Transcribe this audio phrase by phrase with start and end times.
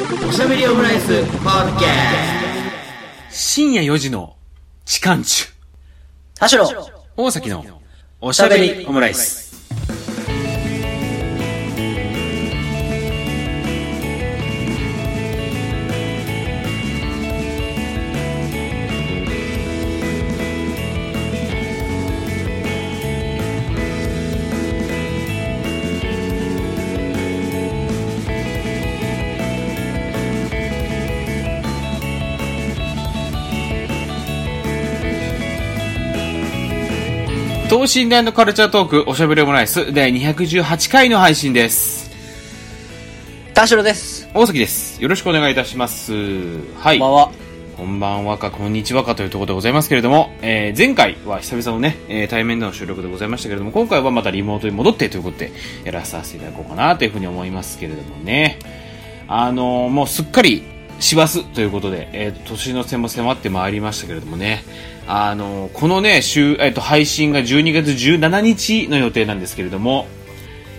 [0.00, 1.88] おしゃべりオムライスポッドキャ
[3.30, 4.34] 深夜4時の
[4.86, 5.46] 時間中。
[6.36, 6.66] 田代
[7.18, 7.62] 大崎の
[8.18, 9.49] おしゃべりオムライス。
[37.90, 42.08] 等身大のカルチャートーク、おしゃべりオムライス、第218回の配信です。
[43.52, 44.28] 田代です。
[44.32, 45.02] 大崎です。
[45.02, 46.12] よろしくお願いいたします。
[46.76, 47.00] はい。
[47.00, 47.32] こんばんは。
[47.76, 55.50] こんばんはか、こんにちはかというところでございますけれども、えー、前回は久々のね、えー、対面での収録でございましたけれども、今回はまたリモートに戻ってということで、
[55.82, 58.60] やらさせていただこうかなというふうに思いますけれどもね。
[59.26, 60.62] あのーもうすっかり、
[61.00, 64.62] 師走ということで、えー、年の瀬も迫ってまいりましたけれどもね、
[65.06, 70.06] あのーこのね、週、えっ、と、配信が12月17日の予定なんですけれども、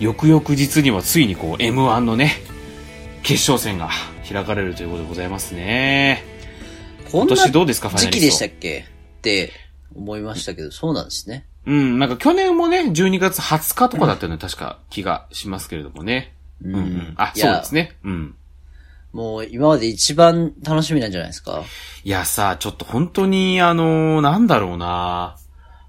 [0.00, 2.32] 翌々日にはついにこう、M1 のね、
[3.22, 3.90] 決勝戦が
[4.28, 6.24] 開かれるということでございますね。
[7.10, 8.20] 今年どうですかファイナリスト？
[8.20, 8.86] 時期でしたっけ？
[9.18, 9.52] って
[9.94, 11.46] 思いましたけど、そうなんですね。
[11.66, 16.34] うん、なんか去年もね、12月20日とかだったような確か気がしますけれどもね。
[16.64, 17.14] うん、うん。
[17.16, 17.96] あ、そうですね。
[18.04, 18.34] うん。
[19.12, 21.62] もう今まで一番楽しみなんじゃないですか？
[22.04, 25.36] いやさ、ちょっと本当に、あのーなんだろうな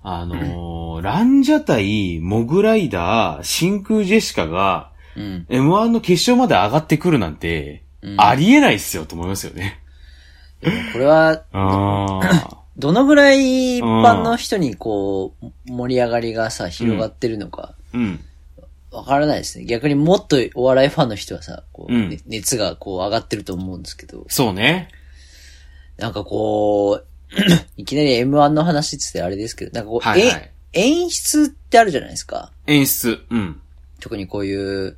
[0.04, 5.46] あのーランジャ対モグライダー、真空ジェシカが、うん。
[5.50, 9.80] M1 の決勝まで上がってくるなんて、うんありえないっすよと思いますよね。
[10.62, 11.44] でもこれは。
[12.76, 18.20] どのぐらい一般の人にこう、盛り上がりがさ、広がってるのか、うん。
[18.94, 19.66] わからないですね。
[19.66, 24.90] 逆にもっとお笑いファンの人はさ、こう、うんね熱がこう上がってると思うんですけど、そうね。
[25.98, 27.06] なんかこう、
[27.78, 32.52] いきなり M1 の話って言ってあれですけど、なんかこう、はいはいえ演出ってあるじゃないですか。
[32.68, 33.24] 演出。
[33.30, 33.62] うん。
[34.00, 34.98] 特にこういう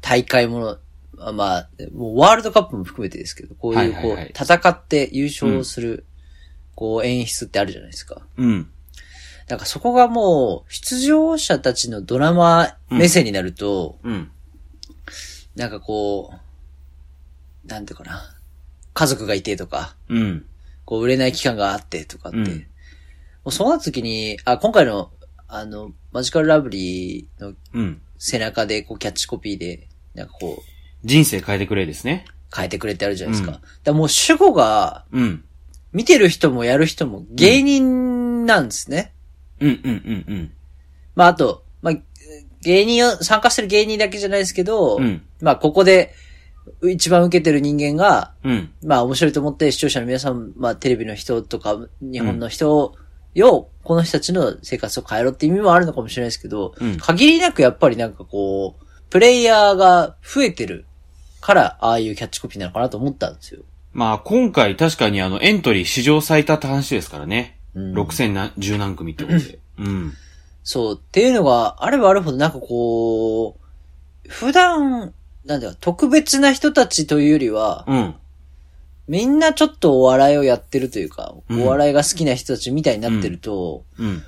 [0.00, 0.78] 大会もの、
[1.18, 6.04] あまあ、もうワールドカップも含めてですけど、こういうこう、はいはいはい戦って優勝する、
[6.74, 8.22] こう演出ってあるじゃないですか。
[8.38, 8.70] うん。
[9.50, 14.30] なんかそこがもう、出場者たちのドラマ目線になると、うん。
[15.56, 16.32] なんかこ
[17.64, 18.22] う、なんていうかな、
[18.94, 20.46] 家族がいてとか、うん。
[20.84, 22.66] こう売れない期間があってとかって、うん
[23.42, 25.10] もうそうなった時に、あ、今回の、
[25.48, 28.00] あの、マジカルラブリーのうん。
[28.18, 30.62] 背中でこうキャッチコピーで、なんかこう、
[31.04, 32.26] 人生変えてくれですね。
[32.54, 33.56] 変えてくれてあるじゃないですか。
[33.56, 35.44] うんだもう主語が、うん。
[35.92, 39.12] 見てる人もやる人も芸人なんですね。
[39.60, 40.52] うん、うん、うん、うん。
[41.14, 41.94] まああと、まあ、
[42.62, 46.14] 芸人を、参加してる芸人だけじゃないですけど、うんまあここで、
[46.82, 48.70] 一番受けてる人間が、うん。
[48.84, 52.96] まあ面白いと思って視聴者の皆さん、まあテレビの人とか、日本の人を、
[53.84, 60.84] この人たちの生活を変えろって意味もあるのかもしれないですけど、うん限りなくやっぱりなんかこう、プレイヤーが増えてる
[61.40, 63.62] から、ああいうキャッチコピーなのかなと思ったんですよ。
[63.92, 67.58] まあ、今回確かにあの、エントリー史上最多って話ですからね。
[67.74, 69.58] うん6000何、10何組ってことで。
[69.78, 70.12] うん。
[70.62, 75.12] そう、っていうのがあればあるほどなんかこう、普段、
[75.44, 78.14] なんだよ、特別な人たちというよりは、うん。
[79.08, 84.22] みんなちょっとお笑いをやってるというか、うんお笑いが好きな人たちみたいになってると、うん。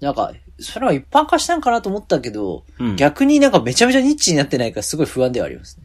[0.00, 2.96] なんか、それは一般化したんかなと思ったけど、うん。
[2.96, 5.84] 逆になんかめちゃめちゃニッチになってないからすごい不安ではありますね。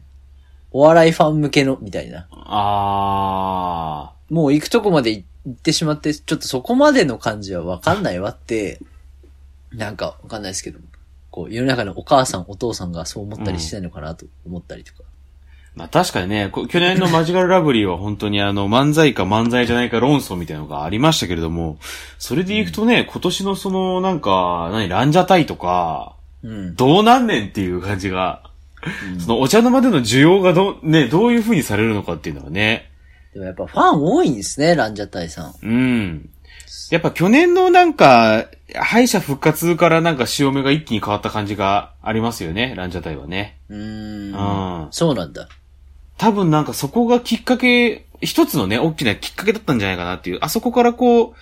[0.70, 2.26] お笑いファン向けの、みたいな。
[2.32, 8.80] あもう行くとこまで行ってしまって、ちょっとそこまでの感じはわかんないわって、
[9.70, 10.78] なんかわかんないですけど、
[11.30, 15.00] こう、世の中のお母さん、お父さんがそう思ったりしてないのかなと思ったりとか。
[15.02, 15.04] ー。
[15.78, 21.76] まあ確かにね、こ去年のマジカルラブリーは本当にあの、漫才か漫才じゃないか論争みたいなのがありましたけれども、
[22.18, 26.74] それでいくとね、今年のその、なんか、何、ランジャタイとか、うん。
[26.74, 28.44] どうなんねんっていう感じが、
[29.18, 32.91] そのお茶の間での需要がどう、ね、どういう風にされるのかっていうのはね、
[33.32, 35.54] でもやっぱファン多いんですね、ランジャタイさん。
[35.62, 36.30] うん。
[36.90, 43.58] やっぱ去年のなんか、敗者復活からなんか潮目が一気に変わった感じがありますよね、ランジャタイはね。
[43.68, 44.88] うーうんん。
[44.90, 45.48] そうなんだ。
[46.18, 51.34] 多分なんかそこがきっかけ、一つのね、大きなきっかけだったんじゃないかなっていう、あそこからこう、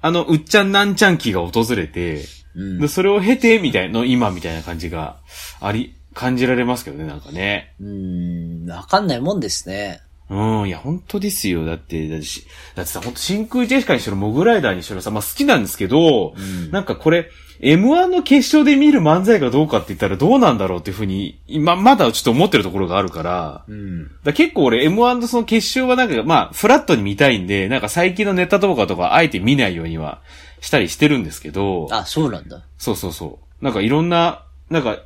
[0.00, 2.24] あの、うっちゃんなんちゃん期が訪れて、
[2.54, 2.80] うん。
[2.80, 5.18] でそれを経て、みたいな、今みたいな感じが
[5.60, 7.74] あり、感じられますけどね、なんかね。
[7.80, 8.70] うーん。
[8.70, 10.00] わかんないもんですね。
[10.30, 11.64] うん、いや、本当ですよ。
[11.64, 17.30] だって、だってし、だってさ、本当真空ジェシカにしろ、モグライダーにしろさ、まあ好きなんですけど、うんなんかこれ、
[17.60, 24.10] M1 の決勝で見る漫才がどうかって言ったらどうなんだろうっていうふうに、今、まだちょっと思ってるところがあるから、うん。
[24.22, 30.20] だ結構俺 M1 のその決勝はなんか、まあ、フラットに見たいんで、なんか最近のネタとかとか、あえて見ないようには
[30.60, 32.64] したりしてるんですけど、あ、そうなんだ。
[32.78, 33.64] そうそうそう。
[33.64, 34.98] なんかいろんな、なんか、わ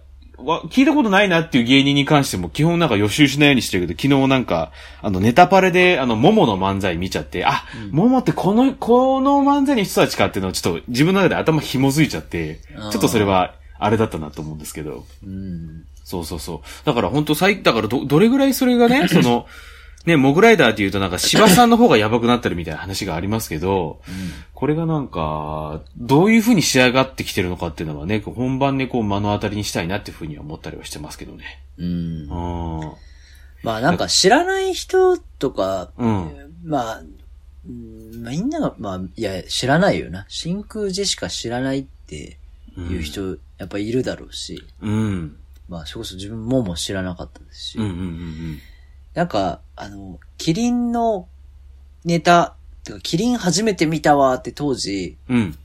[0.69, 12.61] 聞いたことないなっていう芸人に関しても基本なんか予習しないようにしてるけど、昨日なんか、あのネタパレであの、モモの漫才見ちゃって、あ、モモってこの、この漫才の人たちかっていうのをちょっと自分の中で頭紐づいちゃって、
[12.91, 15.05] ちょっとそれはあれだったなと思うんですけど。
[15.25, 15.85] うん。
[16.05, 16.87] そうそうそう。
[16.87, 19.47] だから本当最、だからど、どれぐらいそれがね、その、
[20.07, 24.01] ね、モグライダーって言うとなんか芝さんの方がやばくなってるみたいな話がありますけど、
[24.53, 31.63] これがなんか、どういう風に仕上がってきてるのかっていうのはね、本番でこう目の当たりにしたいなっていう風には思ったりはしてますけどね。
[31.79, 31.87] うん。
[31.87, 32.93] うん。
[33.63, 36.53] まあなんか知らない人とか、うん。
[36.65, 37.03] まあ、
[37.65, 40.27] みんなが、まあ、いや、知らないよな。
[40.29, 42.39] 真空ジェシカ知らないって
[42.77, 45.37] いう人、やっぱいるだろうし、うん。
[45.69, 48.59] まあ、それこそ自分もも知らなかったですし、うんうんうん
[49.15, 51.29] なんか、あの、キリンの
[52.05, 55.37] ネタ、てか、キリン初めて見たわって当時、うん。
[55.37, 55.59] うん。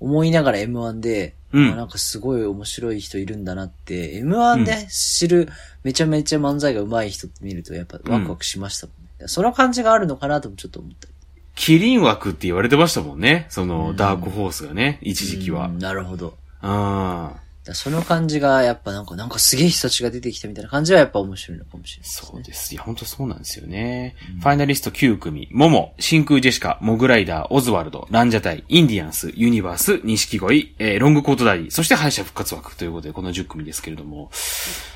[0.00, 5.48] 思いながら M1 で、うんあなんかすごい面白い人いるんだなって、M1 で知る
[5.84, 9.28] めちゃめちゃ漫才が上手い人って見るとやっぱワクワクしましたもんね。
[9.28, 11.12] その感じがあるのかなともちょっと思ったり。
[11.54, 13.46] キリン枠って言われてましたもんね。
[13.50, 15.78] その、うんダークホースがね、一時期はうん。
[15.78, 16.34] なるほど。
[16.62, 17.41] ああ。
[17.74, 22.14] その感じがやっぱなんか、なんかすげえ人たちが出てきたみたいな感じはやっぱ面白いのかもしれないね。
[22.14, 22.74] そうです。
[22.74, 24.16] いや、本当そうなんですよね。
[24.40, 34.32] ファイナリスト9組、モモ、真空ジェシカ、モグライダー、オズワルド、ランジャタイ、インディアンス、ユニバース、錦鯉、えー、ロングコートダディ、そして敗者復活枠ということで、この10組ですけれども、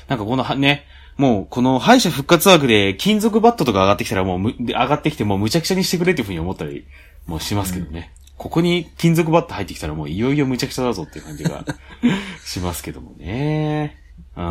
[0.09, 6.85] なんかこのはね、もう、この敗者復活枠で金属バットとか上がってきたらもう上がってきてもうむちゃくちゃにしてくれっていうふうに思ったり
[7.25, 8.13] もしますけどね。
[8.37, 11.65] ここに金属バット入ってきたらもういよいよむちゃくちゃだぞっていう感じが
[12.45, 13.97] しますけどもね。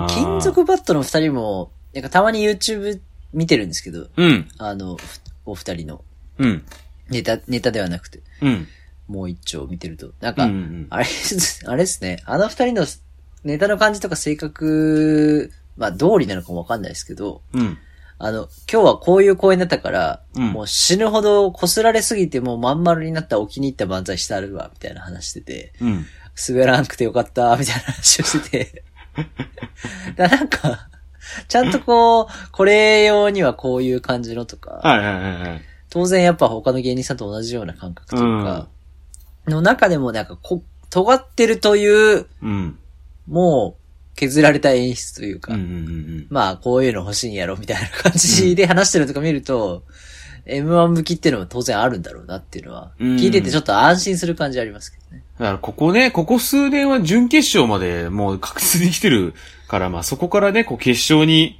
[0.09, 3.00] 金属バットの二人も、なんかたまに YouTube
[3.33, 4.97] 見てるんですけど、うん、あの、
[5.44, 6.05] お二人の
[6.38, 6.65] うん、
[7.09, 8.69] ネタ、ネタではなくて、うん。
[9.09, 11.06] もう一丁見てると、なんか、うんうんうんあれ、
[11.67, 12.87] あれですね、あの二人の
[13.44, 17.79] ネタの感じとか性格、まあ通りなのかもわかんないですけど、うん。
[18.19, 26.07] あの、今日はこういう公演だったから、うんもう死ぬほど擦られすぎてもうまん丸になったお気に入った万歳してあるわ、みたいな話してて、うん。
[26.49, 28.85] 滑らなくてよかった、みたいな話をしてて。
[30.17, 30.89] だなんか、
[31.49, 35.63] ちゃんとこう、これ用にはこういう感じのとか、はいはいはいはい。
[35.91, 38.69] 当然やっぱ他の芸人さんと同じような感覚というか、
[39.47, 42.79] の中でもなんかこ、尖ってるという、うん。
[43.27, 43.86] もう
[44.17, 49.85] 削られた演出というか、うんうんうんまあこういうの欲しいんやろみたいな感じで話してるとか見ると、
[50.47, 53.17] M1 向きっていうのも当然あるんだろうなっていうのは、うん。
[53.17, 55.23] 聞いててちょっと安心する感じありますけどね。
[55.39, 59.35] だからここね、ここ数年は準決勝までもう確実に来てる
[59.69, 61.59] から、まあそこからね、こう決勝に、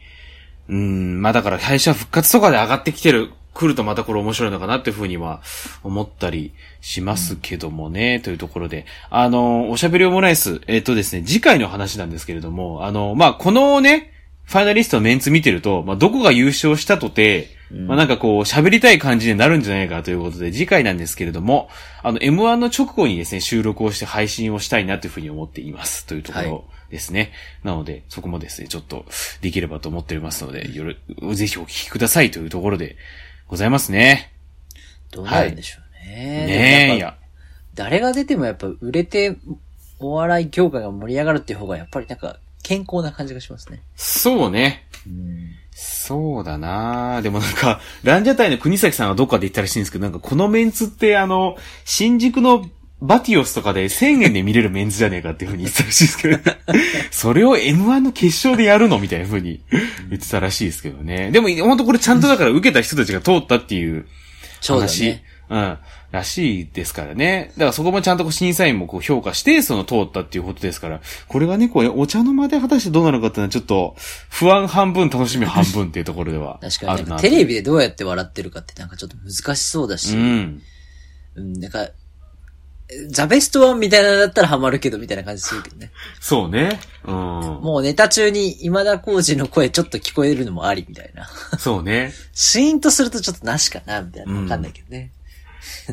[0.69, 5.41] うん、まあだから敗者復活とかで上がってきてる、来るとまたこれ面白いのかなっていうふうには
[5.83, 8.85] 思ったりしますけどもね、というところで。
[9.09, 14.13] あの、おしゃべりオムライス、えっとですね、次回の話なんですけれども、あの、まあこのね、
[14.45, 21.69] ファイナリストのメンツ見てると、まあどこが優勝したとて、まあなんかこう喋りたい感じになるんじゃないかということで、次回なんですけれども、
[22.03, 26.07] あの M1 の直後にですね、収録をして配信をしたいなというふうに思っています。
[26.07, 27.33] というところですね。
[27.65, 29.05] なので、そこもですね、ちょっと
[29.41, 30.85] できればと思っておりますので、よ
[31.19, 32.97] ろ、ぜひお聞きくださいというところで
[33.49, 34.33] ございますね。
[35.11, 36.47] どうなるんでしょうね。
[36.47, 37.17] ねえ、でもやっぱいや。
[37.75, 39.37] 誰が出てもやっぱ売れて、
[39.99, 43.83] お笑い業界が盛り上がるっていう方がやっぱりなんか健康な感じがしますね。
[43.95, 44.87] そうね。
[45.07, 45.51] うん。
[45.79, 52.65] そうだなでもなんか、ランジャタイの国崎さんはどっかで言ったらしいんですけど、なんかこのメンツってあの、新宿の
[53.01, 56.39] バティオスとかで1000円で見れるメンツじゃねえかっていう風に言ってたらしいですけど、
[57.11, 59.61] それを M1 の決勝でやるのみたいな風に
[60.09, 61.31] 言ってたらしいですけどね。
[61.31, 64.07] でも本当これちゃんとだから受けた人たちが通ったっていう
[64.61, 65.23] そうね。
[65.49, 65.79] うん、
[66.11, 67.53] らしいですからね。
[67.57, 73.95] だからそこもちゃんとこう審査員もこう評価して、その通ったっていうことですから、これがね、こう、お茶の間で果たしてどうなのかっていうのはちょっと、
[74.29, 80.63] 不安半分、楽しみ半分っていうところでは確かにテレビでどうやって笑ってるかってなんかちょっと難しそうだし、うん。
[81.37, 81.91] うん、なんか、
[83.11, 85.91] ザベストワンみたいなのだったらハマるけどみたいな感じするけどね。
[86.21, 86.79] そうね。
[87.05, 87.15] うん。
[87.15, 91.27] もうネタ中に今田耕司の声ちょっと聞こえるのもありみたいな。
[91.59, 92.13] そうね。
[92.33, 94.41] シーンとするとちょっとなしかなみたいな。
[94.41, 95.13] わかんないけどね。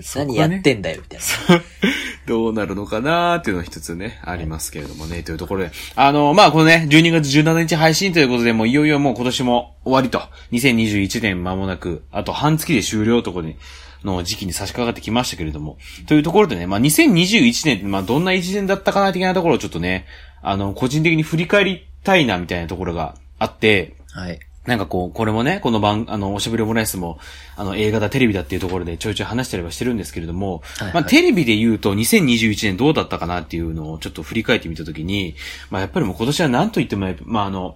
[0.03, 1.63] そこがね何やってんだよみたいな。
[2.25, 5.71] どうなるのかなーっていうのは一つね、ありますけれどもね、というところで。
[5.95, 10.21] あの、まあ、このね、12月17日配信ということで、もういよいよもう今年も終わりと、
[10.51, 13.57] 2021年間もなく、あと半月で終了とこに、
[14.03, 20.05] の時期に差し掛かってきましたけれども、というところでね、まあ、2021年まあ、どんな一年だったかな的なところをちょっとね、
[20.41, 24.39] あの、個人的に振り返りたいなみたいなところがあって、はい。
[24.65, 27.19] なんかこう、これもね、この番、あの、おしゃべりオムライスも、
[27.57, 35.36] あの、映画だ、テレビだっていうところでちょいちょい話したりはしてるんですけれども、はいはいまあ、テレビで言うと2021年どうだったかなっていうのをちょっと振り返ってみたときに、
[35.69, 37.75] まあ、やっぱりもう今年は何と言っても、まあ、あの、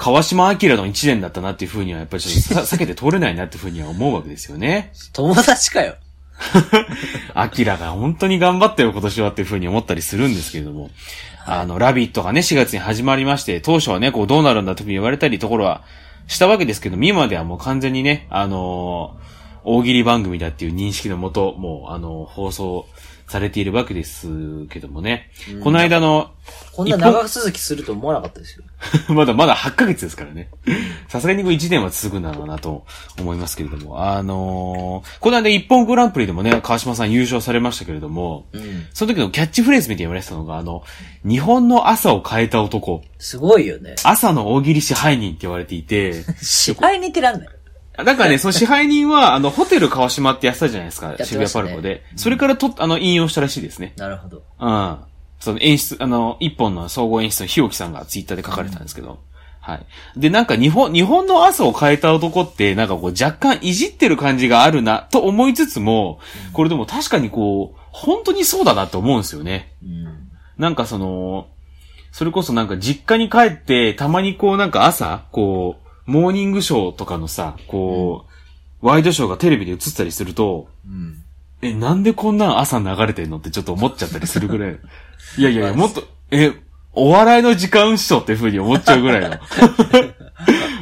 [0.00, 4.92] 川島明の一年だったなっていうふうには、やっぱりちょっとさ 避けて通れないなっていうふうには思うわけですよね。
[5.12, 5.96] 友達かよ。
[7.36, 10.90] 明が本当に頑張ったよ今年はっていうふうに思ったりするんですけれども、
[11.44, 15.82] あの、ラビットがね、4月に始まりまして、当初はね、こうどうなるんだというふうに言われたりところは
[16.28, 19.30] したわけですけども、今ではもう完全にね、あのー
[19.62, 22.86] 大喜利番組だっていう認識のもと、もう、あのー放送
[23.30, 25.30] されているわけですけどもね。
[25.62, 26.32] この間の、
[26.72, 28.64] こんな長続きすると思わなかったですよ。
[29.14, 30.48] まだまだ8ヶ月ですからね。
[31.08, 32.84] さすがにこれ1年は続くんだろうなと
[33.20, 34.04] 思いますけれども。
[34.04, 38.86] あのーこの間一本グランプリでもね、川島さん優勝されましたけれども、うん。
[38.92, 40.82] その時のキャッチフレーズみたいに言われてたのが、あの、
[41.24, 43.94] 日本の朝を変えた男、すごいよね。
[44.02, 47.52] 朝の大喜利支配人って言われていて、 支配人ってなんだよ。
[47.96, 52.04] だからね、その支配人は、あの、ホテル川島ってやってたじゃないですか、ね渋谷パルコで。
[52.16, 53.94] それからと、あの、引用したらしいですね。
[53.96, 54.42] なるほど。
[54.58, 54.98] うん。
[55.40, 59.18] その演出、あの、一本の総合演出の日置さんがツイッターで書かれたんですけど。
[59.60, 59.86] はい。
[60.16, 66.20] で、なんか日本、日本の朝を変えた男って、なんかこう若干いじってる感じがあるな、と思いつつも、
[66.52, 69.74] これでも確かにこう、本当にそうだなって思うんですよね。
[69.82, 70.30] うん。
[70.58, 71.48] なんかその、
[72.12, 78.26] それこそなんか実家に帰って、たまにこうなんか朝、こう、モーニングショーとかのさ、こ
[78.82, 81.22] う、ワイドショーがテレビで映ったりすると、うん。
[81.62, 84.78] え、なんでこんなん朝流れてんのってちょっと思っちゃったりするぐらい。
[85.36, 86.52] いやいやいや、 もっと、え、
[86.92, 89.38] お笑いの時間っしょって風に思っちゃうぐらいの。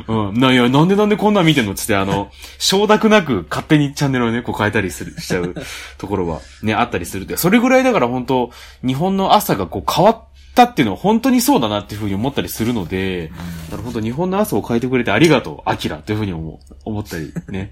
[0.30, 0.40] うん。
[0.40, 5.54] な、いや、なんでなんでこんなん見てんのっつって、あの、承諾なく勝手にチャンネルをね、こう変えたりする、しちゃう
[5.98, 7.36] ところはね、あったりするって。
[7.36, 8.50] それぐらいだから本当
[8.86, 10.24] 日本の朝がこう変わっ
[10.58, 13.28] たっていうのは本当にそうだなっていうふうに思ったりするので、
[13.70, 17.70] だから本当日本の朝を変えてくれてありがとう、アキラというふうに思う思ったりね、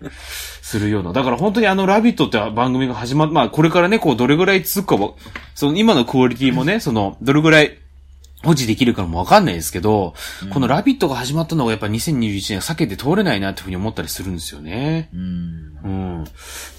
[0.62, 1.12] するような。
[1.12, 5.14] だから本当にあの、ラビットって番組が始まっ、まあこれからね、こうどれぐらい続くかは、
[5.54, 7.78] その今のクオリティもね、その、どれぐらい、
[8.46, 10.14] 保持できるかもわかんないですけど、
[10.52, 15.10] このラビットが始まったのがやっぱ2021年避けて通れないなっていうふうに思ったりするんですよね。
[15.12, 15.78] うん。
[15.84, 16.24] うん。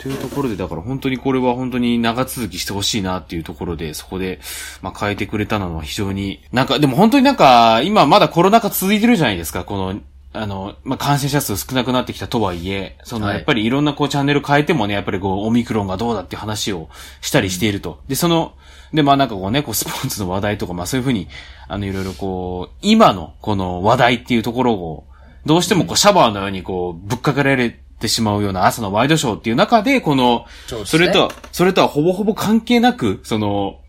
[0.01, 4.39] というところで、だから本当にこれは本当に長続きしてほしいなっていうところで、そこで、
[4.81, 9.99] まあ変えてくれたのは非常に、なんか、でも本当になんか、今まだコロナ禍続いてるじゃないですか、この、
[10.33, 16.89] あの、まあ、感染者数少なくなってきたとはいえ、その、はいやっぱりいろんなこうチャンネル変えてもね、やっぱりこう、オミクロンがどうだっていう話を
[17.21, 18.01] したりしていると。
[18.07, 18.53] で、その、
[18.93, 21.27] で、まあなんかこうね、こうスポーツの話題とか、まあそういうふうに、
[21.67, 25.07] あの、いろいろこう、今のこの話題っていうところを、
[25.45, 30.45] どうしてもこう、シャワーのようにこう、ぶっかけられてしまうような朝のワイドショーっていう中で、この、
[30.85, 33.79] それとは、それとはほぼほぼ関係なく、その、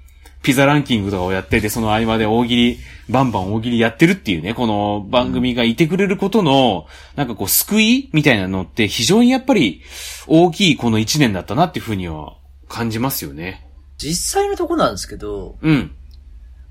[0.42, 2.78] ピザランキングとかをやってて、その合間で大喜利、
[3.08, 6.86] バンバン大喜利やってるっていうね、この番組がいてくれることの、
[7.16, 9.82] なんかこう、救いみたいなのって非常にやっぱり
[10.26, 12.36] 大きいこの一年だったなっていうふうには
[12.68, 13.67] 感じますよね。
[13.98, 15.90] 実際のとこなんですけど、うん。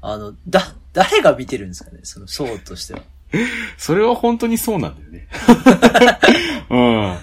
[0.01, 1.99] あの、だ、誰が見てるんですかね？
[2.03, 3.01] その層としては。
[3.77, 5.27] それは本当にそうなんだよね。
[6.69, 7.17] うん。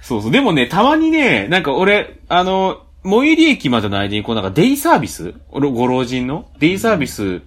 [0.00, 0.30] そうそう。
[0.30, 5.34] でもね、たまにね、なんか俺、あの、最寄り駅までの間に、こうなんかデイサービス？
[5.50, 6.48] 俺ご老人の？
[6.58, 7.42] デイサービス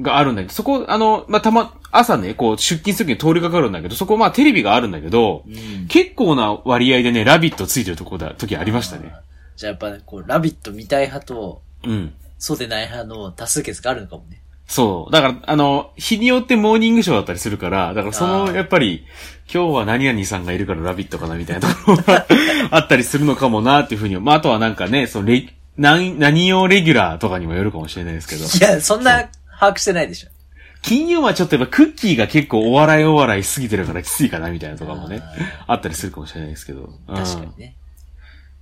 [0.00, 5.44] があるんだけど、そこ、あの、まあ、たま、朝ね、こう出勤する時に通りかかるんだけど、そこまあテレビがあるんだけど、
[5.88, 9.12] 結構な割合でね、ラビットついてるとこだ、時ありましたね。
[9.58, 12.14] じゃあやっぱね、こう、ラビット見たい派と、うん。
[12.38, 14.40] そうでない派の多数決があるのかもね。
[14.68, 15.12] そう。
[15.12, 19.04] だから、あの、日によってモーニングショーだったりするから、だからその、やっぱり、
[19.52, 22.26] 今日は何々さんがいるからラビットかなみたいなところが
[22.70, 24.16] あったりするのかもなっていうふうに。
[24.20, 28.44] まあ、あとはなんかね、そのレ、何、何用レギュラーとかにもよるかもしれないですけど。
[28.44, 30.28] いや、そんな把握してないでしょ。
[30.82, 35.22] 金曜はちょっとやっぱクッキーが結構お笑いお笑いしすぎてるからきついかなみたいなとかもね、
[35.66, 36.90] あったりするかもしれないですけど。
[37.08, 37.77] うん確かにね。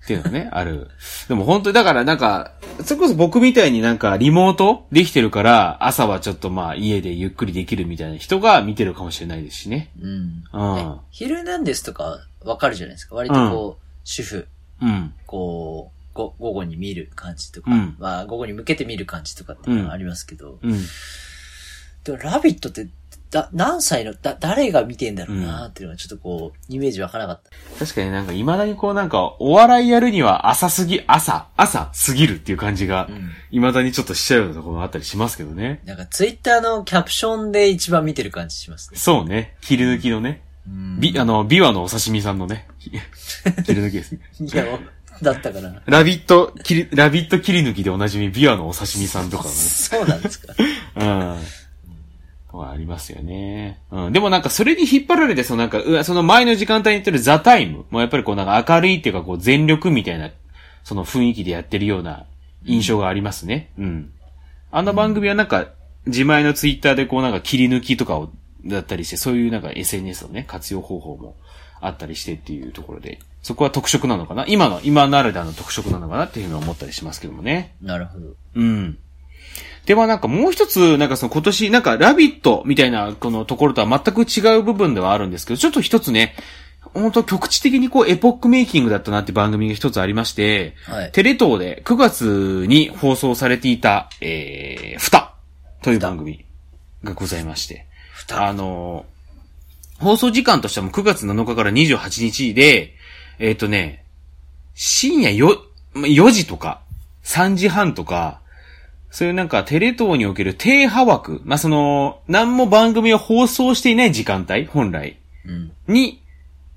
[0.06, 0.88] っていうのがね、 ある。
[1.28, 2.52] でも本当に、だからなんか、
[2.84, 9.90] それこそ僕みたいになんかリモートできてるから、朝はちょっとまあ家でゆっくりできるみたいな人が見てるかもしれないですしね。
[10.00, 10.44] うん。
[10.52, 13.16] うんえヒルナンデスとかわかるじゃないですか？
[13.16, 14.46] 割とこう、主婦、
[14.80, 15.12] うん。
[15.26, 20.80] こう、ご午後に見る感じとか、うんまあ午後に向けて見る感じとかっていうのはありますけど、うん。
[22.04, 22.86] でもラビットって
[23.30, 27.42] だ、何歳の、だ、誰が見てんだろうなっていうのがちょっとこう、イメージわからなかっ
[27.76, 27.78] た。
[27.85, 33.09] 確かになんか未だにこうなんか、お笑いやるには朝すぎ、朝、朝すぎるっていう感じが、
[33.50, 35.83] 未だにちょっとしちゃうようなところがあったりしますけどね。
[35.85, 38.99] なんかツイッターのキャプションで一番見てる感じしますね。
[38.99, 39.56] そうね。
[39.61, 40.42] 切り抜きのね。
[40.99, 42.66] び、あの、ビワのお刺身さんのね。
[42.78, 43.00] 切り
[43.80, 44.21] 抜きですね。
[44.40, 44.64] いや、
[45.23, 45.83] だったかな。
[45.87, 49.54] ラビット、切り、ラビット切り抜きでおなじみビワのお刺身さんとかのね。
[49.56, 50.54] そうなんですか。
[50.97, 51.38] うん。
[52.76, 53.80] ありますよね。
[53.90, 54.12] うん。
[54.12, 60.30] でもなんかそれに引っ張られて、そのなんか、うわその前の時間帯に言ってるザタイムもやっぱりこうなんか明るいっていうかこう全力みたいな、
[60.85, 62.26] その雰囲気でやってるような
[62.64, 63.71] 印象がありますね。
[63.78, 64.12] うん。
[64.71, 65.68] あの番組はなんか、
[66.06, 68.30] 自前のツイッターでこうなんか切り抜きとかを、
[68.64, 71.37] だったりして、そういうなんか SNS のね、活用方法も
[71.80, 74.45] あったりしてっていうところで、そこは特色なのかな？
[74.49, 77.76] 今の、今ならではの特色なのかなっていうのは思ったりしますけどもね。
[77.80, 78.26] なるほど。
[78.54, 78.99] うん。
[79.87, 86.35] ではなんかもう一つ、なんかその今年、なんかラビットみたいなこのところとは全く違う部分ではあるんですけど、ちょっと一つね、
[86.93, 91.12] 本当局地的にこうエポックメイキングだったなって番組が一つありまして、はい。
[91.12, 95.35] テレ東で9月に放送されていた、えー、ふた
[95.83, 96.45] という番組
[97.05, 97.87] がございまして、
[98.33, 99.16] あのー
[99.99, 102.95] 放送時間としてはもう9月7日から28日で、
[103.38, 104.05] えっ、とね、
[104.75, 105.64] 深夜よ、
[105.95, 106.83] ま4時とか、
[107.25, 108.40] 3時半とか、
[109.16, 115.73] そういうなんかテレ東における低波枠、まあ、その、何も番組を放送していない時間帯、本来うん。
[115.88, 116.23] に、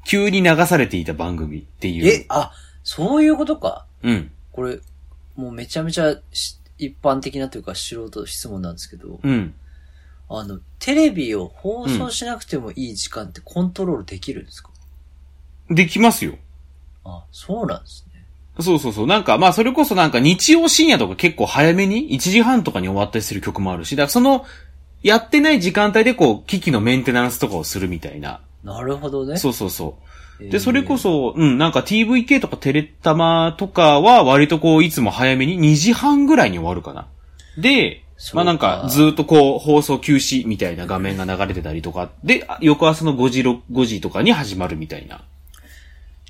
[0.06, 2.08] 急に流されていた番組っていう。
[2.08, 3.86] え、あ、そういうことか。
[4.04, 4.32] うん。
[4.54, 4.80] これ、
[5.36, 9.54] もうめちゃめちゃし一般的なというか素人質問なんですけど、うん。
[10.30, 14.70] あの、テレビを放送しなくてもいい時間ってコントロールできるんですか、
[15.70, 16.38] できますよ。
[17.04, 18.09] あ、そうなんですね。
[18.62, 19.08] そうそうそう。
[19.08, 24.46] なんか、まあ、それこそなんか日曜深夜とか結構早めに、1時半とかに終わったりする曲もあるし、だからその、
[25.02, 28.42] やってない時間帯でこう、機器のメンテナンスとかをするみたいな。
[28.64, 29.38] なるほどね。
[29.38, 29.98] そうそうそ
[30.40, 30.44] う。
[30.44, 37.08] えーで、それこそ、うん、なんか TVK とかテレタマとかは割とこう、いつも早めに2時半ぐらいに終わるかな。
[37.58, 45.22] で、まあなんか、ずっとこう、放送休止みたいな画面が流れてたりとか、で、あ翌朝の5時、6 5時とかに始まるみたいな。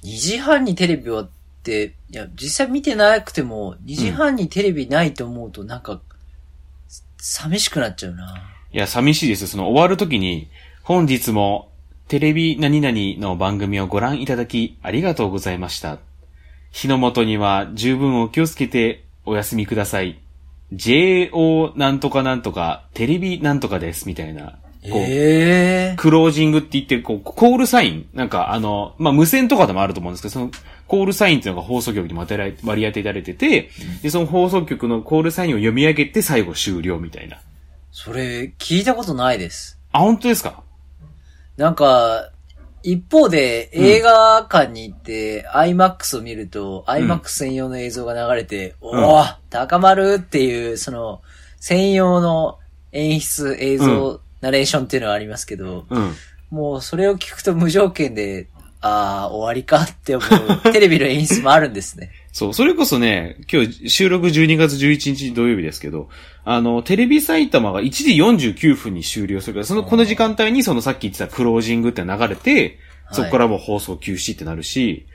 [0.03, 6.01] 2時半にテレビ終わって、いや、実際見てなくても、2時半にテレビないと思うと、なんか、
[7.17, 8.35] 寂しくなっちゃうな。
[8.71, 9.47] いや、寂しいです。
[9.47, 10.47] その終わるときに、
[10.83, 11.69] 本日も
[12.07, 15.99] テレビ何々の番組をご覧いただきありがとうございました。
[16.71, 20.19] 日の元には十分お気をつけてお休みください。
[20.71, 24.43] JO なんとかなんとか、テレビなんとかです、みたいな。
[24.43, 30.51] こう、ええクロージングって言って、こう、コールサイン、なんかあの、まあ、無線とかでもあると思うんですけど、その、
[30.89, 33.69] コールサインっていうのが放送局に割り当てられてて、
[34.01, 37.37] で、その放送局のコールサインを読み上げて最後終了みたいな。
[37.91, 39.77] それ、聞いたことないです。
[39.91, 40.63] あ、本当ですか？
[41.57, 42.31] なんか、
[42.81, 51.21] 一方で映画館に行って、IMAX を見ると、IMAX 専用の映像が流れて、おお高まるっていう、その、
[51.59, 52.57] 専用の
[52.93, 56.13] 演出、映像、ナレーションっていうのはありますけど、うん。
[56.49, 58.47] もうそれを聞くと無条件で、
[58.81, 62.11] ああ、終わりかって思う、テレビの演出もあるんですね。
[62.31, 66.09] そう、それこそね、今日収録12月11日土曜日ですけど、
[66.45, 73.15] あの、テレビ埼玉が1時49分に終了するから、その、この時間帯にそのさっき言ってたクロージングって流れて、はい。
[73.15, 75.07] そこからもう放送休止ってなるし、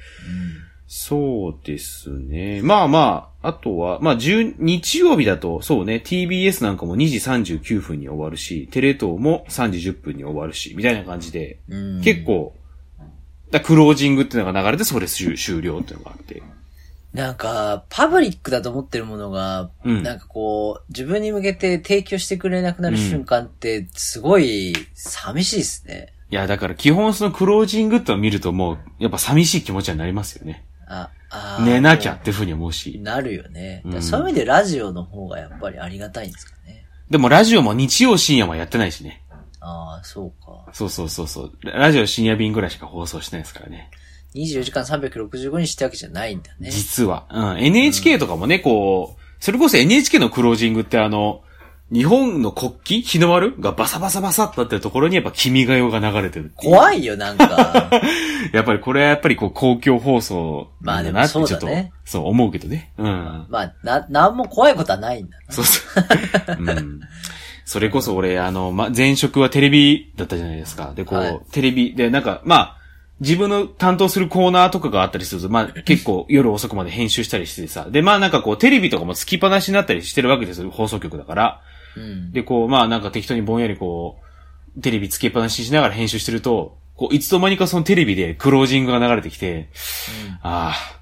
[0.87, 2.61] そうですね。
[2.63, 7.17] まあまあ、あとは、まあ、10日曜日だと、そうね、TBS なんかも2時
[7.55, 12.01] 39分に終わるし、テレ東も3時10分に終わるし、みたいな感じで、うん。
[12.03, 12.55] 結構、
[13.51, 16.43] だクロージングっていうのが流れて、それ終終了っていうのがあって。
[17.13, 26.13] なんか、パブリックだと思ってるものが、うんなんかこう、自分に向けて提供してくれなくなる瞬間って、すごい寂しいですね。
[26.31, 30.65] いや、だから基本そのクロージングってのを見るともう、やっぱ寂しい気持ちになりますよね。
[30.89, 32.99] あ、あー寝なきゃっていうふうに思うし。
[33.01, 33.85] なるよね。
[34.01, 36.85] そういう意味でラジオの方がやっぱりありがたいんですかね。
[37.11, 39.23] でもラジオも日曜深夜はやってないしね。
[39.65, 40.71] ああ、そうか。
[40.73, 41.53] そうそうそうそう。
[41.63, 43.91] ラジオ深夜便ぐらいしか放送してないですからね。
[44.35, 46.71] 24時間365日ってわけじゃないんだね。
[46.71, 47.27] 実は。
[47.31, 47.59] うん。
[47.61, 51.43] NHK とかもね、こう、それこそ NHK のクロージングってあの、
[51.93, 52.95] 日本の国旗？
[53.09, 53.61] 日の丸？
[53.61, 57.91] がバサバサバサってなってるところにやっぱ君が代が流れてるって怖いよ、なんか。
[58.53, 62.93] やっぱりこれはやっぱりこう公共放送まあでもなんだなってちょっと、そうだねそう思うけどね。
[62.99, 63.47] うん。
[63.49, 65.53] まあ、な、なんも怖いことはないんだな。
[65.53, 65.81] そうそ
[66.49, 66.57] う。
[66.59, 67.01] うん。
[67.65, 70.93] それこそ俺、あの、ま、前職はテレビだったじゃないですか。
[70.95, 72.79] で、こう、はいテレビで、なんか、まあ、
[73.21, 77.87] 自分の担当するコーナーとかがあったりすると、まあ、 結構夜遅くまで編集したりしてさ。
[77.91, 81.61] で、まあなんかこう、テレビとかもつきっぱなしになったりしてるわけですよ、放送局だから。
[81.97, 82.33] うん。
[82.33, 84.19] で、こう、まあなんか適当にぼんやりこ
[84.81, 89.69] テレビつけっぱなしにしながら編集してると、こう、いつの間にかそのテレビでクロージングが流れてきて、
[90.43, 90.94] ああ、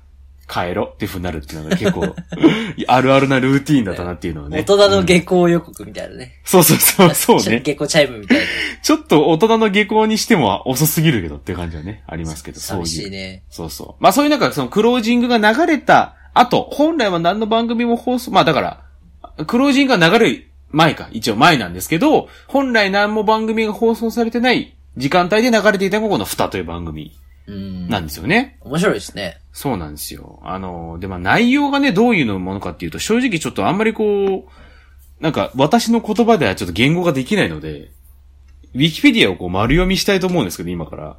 [0.52, 2.14] 帰ろっていう風になるっていうのが結構、
[2.86, 4.58] あるあるなルーティーンだったなっていうのをね。
[4.58, 6.40] 大人のうん下校予告みたいなね。
[6.44, 7.60] そうそうそう、そうね。
[7.60, 8.44] 下校チャイムみたいな。
[8.82, 12.86] ちょっと大人の下校にしても遅すぎるけどっていう感じはね、ありますけど、そういう。
[12.86, 13.44] 寂しいね。
[13.48, 14.02] そうそう。
[14.02, 27.21] まあそういうなんかそのクロージングが流れた後、本来は何の番組も放送、まあだから、クロージングが流れる前か、一応前なんですけど、本来何も番組が放送されてない時間帯で流れていたのがこの蓋という番組うん。
[27.46, 28.58] なんですよね。
[28.60, 29.40] 面白いですね。
[29.52, 30.40] そうなんですよ。
[30.42, 37.90] あの、で、まあ内容がね、どういうのものかっていうと、正直ちょっとあんまりこう、なんか私の言葉ではちょっと言語ができないので、
[38.74, 41.16] ウィキペディアをこう丸読みしたいと思うんですけど、今から。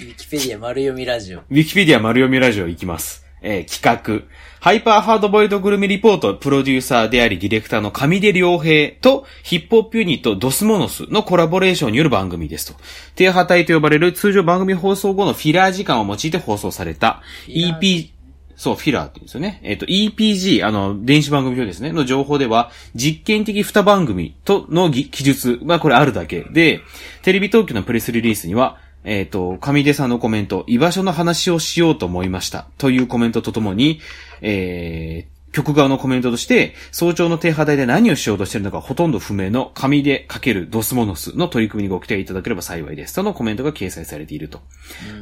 [0.00, 1.38] ウィキペディア丸読みラジオ。
[1.38, 3.23] ウィキペディア丸読みラジオ行きます。
[3.44, 4.34] えー企画。
[4.60, 12.80] ハイパーハードボイルドグルメリポートプロデューサーでありディレクターの上出良平とヒップホップユニットドスモノスのコラボレーションによる番組ですと。
[13.14, 18.08] 低波帯と呼ばれる通常番組放送後のフィラー時間を用いて放送された EP、
[18.56, 19.60] そう、フィラーって言うんですよね。
[19.62, 26.80] えっ、と、EPG、あの、電子番組表ですね、の情報では、実験的二番組とのぎ記述がこれあるだけで、
[27.22, 32.66] テレビ東京のプレスリリースには、えっ、と、上出さんのコメント、居場所の話をしようと思いました。
[32.78, 34.00] というコメントとともに、
[34.40, 43.14] えー、曲側のコメントとして、早朝の低波台で何をしようとしているのかほとんど不明の紙で書けるドスモノスの取り組みにご期待いただければ幸いです。
[43.14, 44.60] とのコメントが掲載されていると。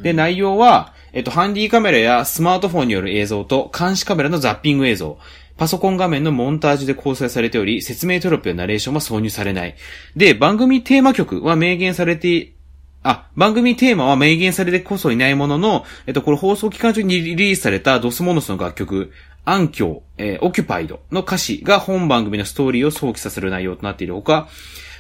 [0.02, 5.18] で、内容は、えっと、ハンディカメラやスマートフォンによる映像と監視カメラのザッピング映像、
[5.58, 9.74] パソコン画面のモンタージュで構成されており、説明テロップやナレーションは挿入されない。
[10.16, 12.52] で、番組テーマ曲は明言されて、
[13.02, 19.12] あ、番組テーマは明言されてこそいないものの、えっと、これ放送期間中にリリースされた Dos Monos の楽曲、
[19.44, 24.48] 暗渠、えー、 OCCUPIED の歌詞が本番組のストーリーを想起させる内容となっているほか、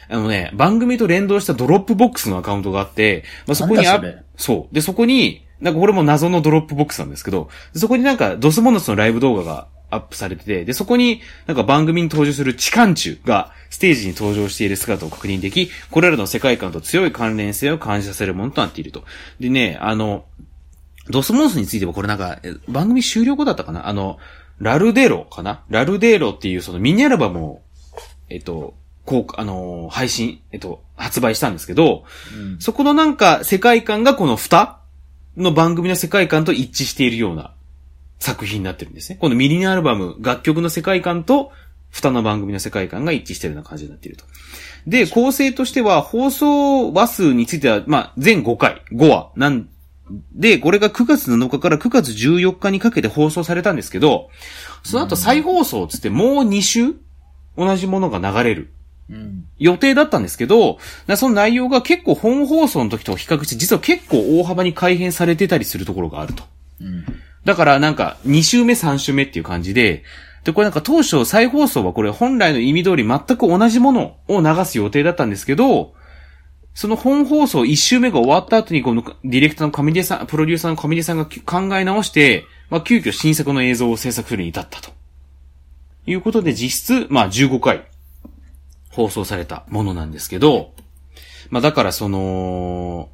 [0.08, 4.22] あのね、番組と連動したドロップボックスのアカウントがあって、まあ、そこにあそれ？
[4.36, 4.74] そう。
[4.74, 19.04] で、そこに、なんかこれも謎のドロップボックスなんですけど、そこになんか Dos Monos のライブ動画がアップされてて、で、そこになんか番組に登場するチカンチュがステージに登場している姿を確認でき、これらの世界観と強い関連性を感じさせるものとなっていると。
[19.38, 20.24] でね、あの、
[21.08, 23.88] ドスモノスについてはこれなんか、え番組終了後だったかな？
[23.88, 24.18] あの、
[24.58, 25.64] ラルデロかな？
[25.68, 27.62] ラルデロっていうそのミニアルバムを、
[28.28, 28.74] えっと、
[29.04, 32.60] こう、あのー配信、えっと、発売したんですけど、うん。
[32.60, 34.78] そこのなんか世界観がこの蓋
[35.36, 37.52] の番組の世界観と一致しているような
[38.22, 39.18] 作品になってるんですね。
[39.20, 41.50] このミニアルバム、楽曲の世界観と
[41.90, 44.24] 蓋の番組の世界観が一致しているような感じになっていると。
[44.86, 49.68] で、構成としては放送話数については、まあ、全5回、5話なん
[50.32, 54.30] で、これが9月7日から9月14日にかけて放送されたんですけど、
[54.84, 56.94] その後再放送つってもう2週
[57.56, 58.72] 同じものが流れる
[59.10, 59.44] うん。
[59.58, 66.44] 予定だったんですけど、なその内容が結構本放送の時と比較して、実は結構大幅に改変されてたりするところがあると。
[66.80, 67.04] うん。
[67.44, 70.04] だからなんか、2週目3週目っていう感じで、
[70.44, 75.94] で、これなんか当初再放送はこれ本来の意味通り全く同じものを流す予定だったんですけど、
[76.74, 84.90] その本放送1週目が終わった後にこのディレクターの上出さん、プロデューサーの上出さんが考え直して、まあ急遽新作の映像を制作するに至ったと。
[86.06, 87.84] いうことで実質、まあ15回
[88.90, 90.72] 放送されたものなんですけど、
[91.50, 93.10] まあだからその、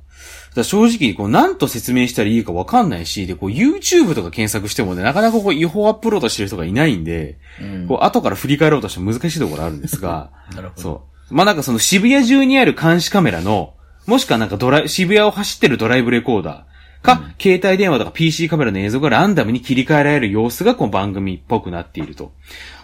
[0.58, 7.86] だ正直、こう、なんと説明したらいいかわかんないし、で、こう、YouTube とか検索してもね、なかなかこう、違法アップロードしてる人がいないんで、うん。
[7.88, 10.82] こう、後から振り返ろうとしても難しいところあるんですが、 なるほど。
[10.82, 11.34] そう。
[11.34, 13.74] まあ、なんかその渋谷中にある監視カメラの、
[14.06, 22.32] もしくはなんかドライ、渋谷を走ってるドライブレコーダーか、携帯電話とか PC カメラの映像がランダムに切り替えられる様子がこの番組っぽくなっていると。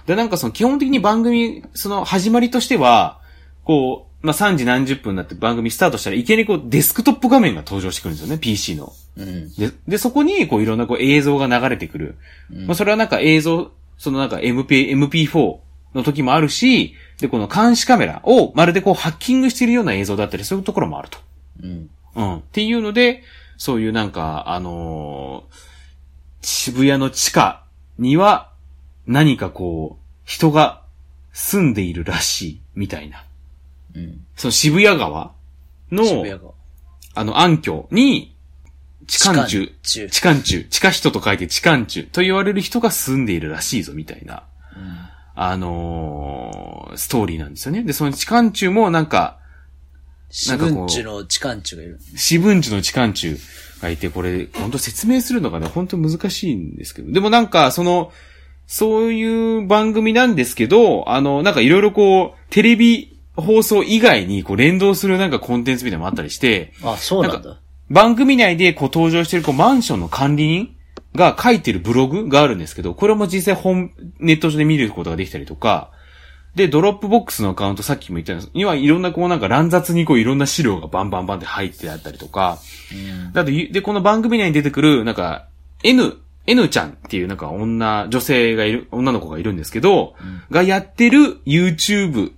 [0.06, 3.20] で、なんかその基本的に番組、その始まりとしては、
[3.64, 8.92] こう、まあ、3時何十分になって番組スタートしたらいきなりこうデスクトップ画面が登場してくるんですよね、PC の。
[9.18, 9.54] うん。
[9.54, 12.16] で、で、そこに、こう、いろんな、こう、映像が流れてくる。
[12.50, 15.58] まあ、それはなんか映像、そのなんか MP、MP4
[15.94, 21.18] の時もあるし、で、この監視カメラをまるでこう、ハッキングしているような映像だったり、そういうところもあると。
[21.62, 21.90] うん。
[22.14, 22.36] うん。
[22.38, 23.22] っていうので、
[23.58, 25.74] そういうなんか、あのー
[26.46, 27.64] 渋谷の地下
[27.98, 28.52] には、
[29.06, 30.82] 何かこう、人が
[31.32, 33.24] 住んでいるらしい、みたいな。
[33.94, 34.26] うん。
[34.36, 35.32] その渋谷川
[35.90, 36.38] の、渋谷が。
[37.14, 38.36] あの、暗渠に、
[39.06, 44.44] 地下中、地下中地下人と書いて地下中と言われる人が住んでいるらしいぞ、みたいな、
[45.34, 47.82] あのーストーリーなんですよね。
[47.82, 49.38] で、その地下中もなんか、
[50.30, 52.00] 四分地の地下地がいる。
[52.16, 53.36] 四分地の地下中
[53.80, 57.12] がいて、これ、本当説明するのがね、本当難しいんですけど。
[57.12, 58.12] でもなんか、その、
[58.66, 67.60] そういう番組なんですけど、あの、なんかいろいろこう、テレビ放送以外にこう連動するなんかコンテンツみたいなのもあったりして、あ、そうなんなんだ。
[67.90, 70.76] 番組内でこう登場してるこうマンションの管理人
[71.14, 75.90] が書いてるブログがあるんですけど、これも実際本、ネット上で見ることができたりとか、
[76.54, 82.58] で、ドロップボックスのアカウント、さっきも言ったようにはいろんなこうなんか乱雑にこういろんな資料がバンバンバンって入ってあったりとか、
[83.32, 85.46] だって、で、この番組内に出てくる、なんか、
[85.82, 86.16] N、
[86.46, 90.14] N ちゃんっていうなんか女、女性がいる、女の子がいるんですけど、
[90.50, 92.32] がやってる YouTube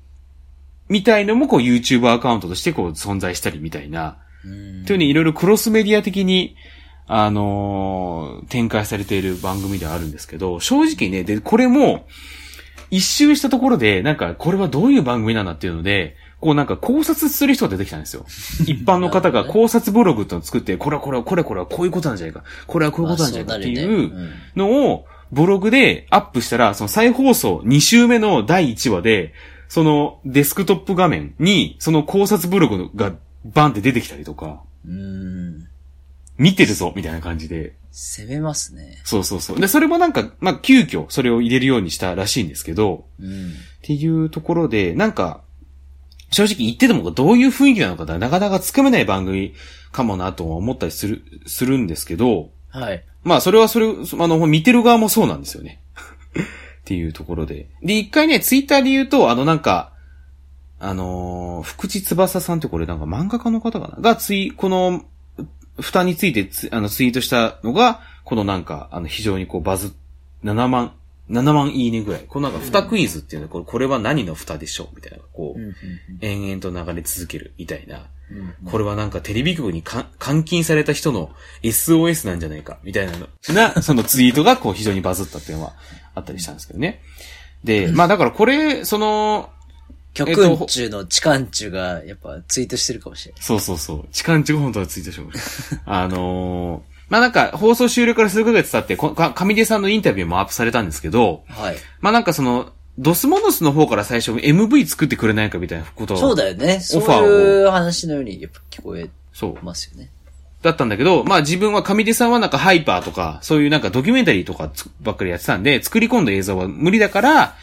[0.88, 6.56] みたいのもこう YouTube アカウントとしてこう存在したりみたいな、というふうにいろいろクロスメディア的に、
[7.08, 12.06] あのー展開されている番組ではあるんですけど、正直ね、で、これも、
[12.90, 18.24] 一周したところで、なんか、これはどういう番組なんだっていうので、こうなんか考察する人が出てきたんですよ。
[18.66, 22.44] 一般の方が考察ブログってのを作って、これはこれはこれはこれはこういうことなんじゃないか。
[22.66, 24.12] これはこういうことなんじゃないかっていう
[24.54, 29.32] のを、ブログでアップしたら、その再放送2週目の第1話で、
[29.68, 33.12] そのデスクトップ画面に、その考察ブログが
[33.44, 34.92] バンって出てきたりとか、うん。
[34.92, 34.94] う
[35.58, 35.68] ん。
[36.38, 37.74] 見てるぞみたいな感じで。
[37.90, 39.00] 攻めますね。
[39.04, 39.60] そうそうそう。
[39.60, 43.50] で、それもなんか、まあ、急遽それを入れるようにしたらしいんですけど、うん。
[43.50, 43.52] っ
[43.82, 45.40] ていうところで、なんか、
[46.30, 49.54] 正直言っててもどういう雰囲気なのかなかなかつかめない番組
[49.92, 53.04] かもなとは思ったりする、するんですけど、はい。
[53.22, 53.92] まあそれはそれ、あ
[54.26, 55.80] の、見てる側もそうなんですよね。
[56.86, 57.68] っていうところで。
[57.82, 59.92] で、一回ね、ツイッターで言うと、あのなんか、
[60.78, 64.00] あのー福地翼さんってこれなんか漫画家の方かな？
[64.00, 65.04] がツイ、この、
[65.80, 69.94] 蓋についてツあのツイートしたのが、このなんか、あの非常にこうバズ、
[70.44, 70.94] 7万、
[71.28, 72.24] 7万いいねぐらい。
[72.28, 74.94] このなんか蓋クイズっていうのは、これこれは何の蓋でしょう？
[74.94, 75.74] みたいな、こう、うん。
[76.20, 78.06] 延々と流れ続けるみたいな。
[78.30, 78.70] うん。
[78.70, 81.30] これはなんかテレビ局にか監禁された人の
[81.62, 85.74] SOS なんじゃないか、みたいなの、な、そのツイートがこう非常にバズったっていうのは
[86.16, 87.00] あったりしたんですけどね。
[87.62, 89.50] で、まあだからこれ、その、
[90.14, 93.42] 極運中の地下中が、やっぱツイートしてるかもしれない。
[93.42, 95.82] そうそうそう、痴漢中本当はツイートしてました。
[95.86, 101.76] あのーまあなんか放送終了から数ヶ月経って、こか上出さんのインタビューもアップされたんですけど、はい。
[102.00, 106.80] まあなんかその、ドスモノスの方から最初 MV 作ってくれないかみたいなことをそうだよね。
[106.80, 109.64] そうオファーをいう話のように、やっぱ聞こえそう。
[109.64, 110.10] ますよね。
[110.66, 117.54] だったんだけど、まあ自分は上出さんはなんかハイパーとか、そういうなんかドキュメンタリーとかつばっかりやってたんで、作り込んだ映像は無理だから、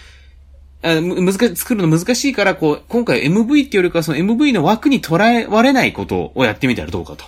[0.84, 7.26] あむ難し作るの難しいから、こう、今回 MV っていうよりかはその MV の枠に捉えられないことをやってみたらどうかと。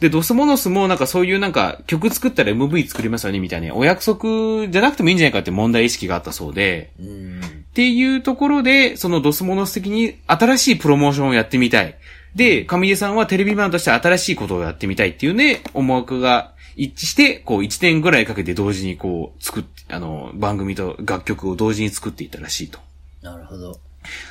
[0.00, 7.40] で、ドスモノスもなんかそういうなんか曲作ったら MV 作りますよねみたいなお約束じゃなくてもいいんじゃないかって問題意識があったそうで、うん。
[7.40, 7.42] っ
[7.74, 11.96] ていうところで、そのドスモノス的に新しいプロモーションをやってみたい。
[12.34, 22.78] で、上出さんはテレビマンとして新しいことをやってみたいっていうね、思惑が一致して、こう1年ぐらいかけて同時にこう作って、あの、番組と楽曲を同時に作っていったらしいと。
[23.22, 23.80] なるほど。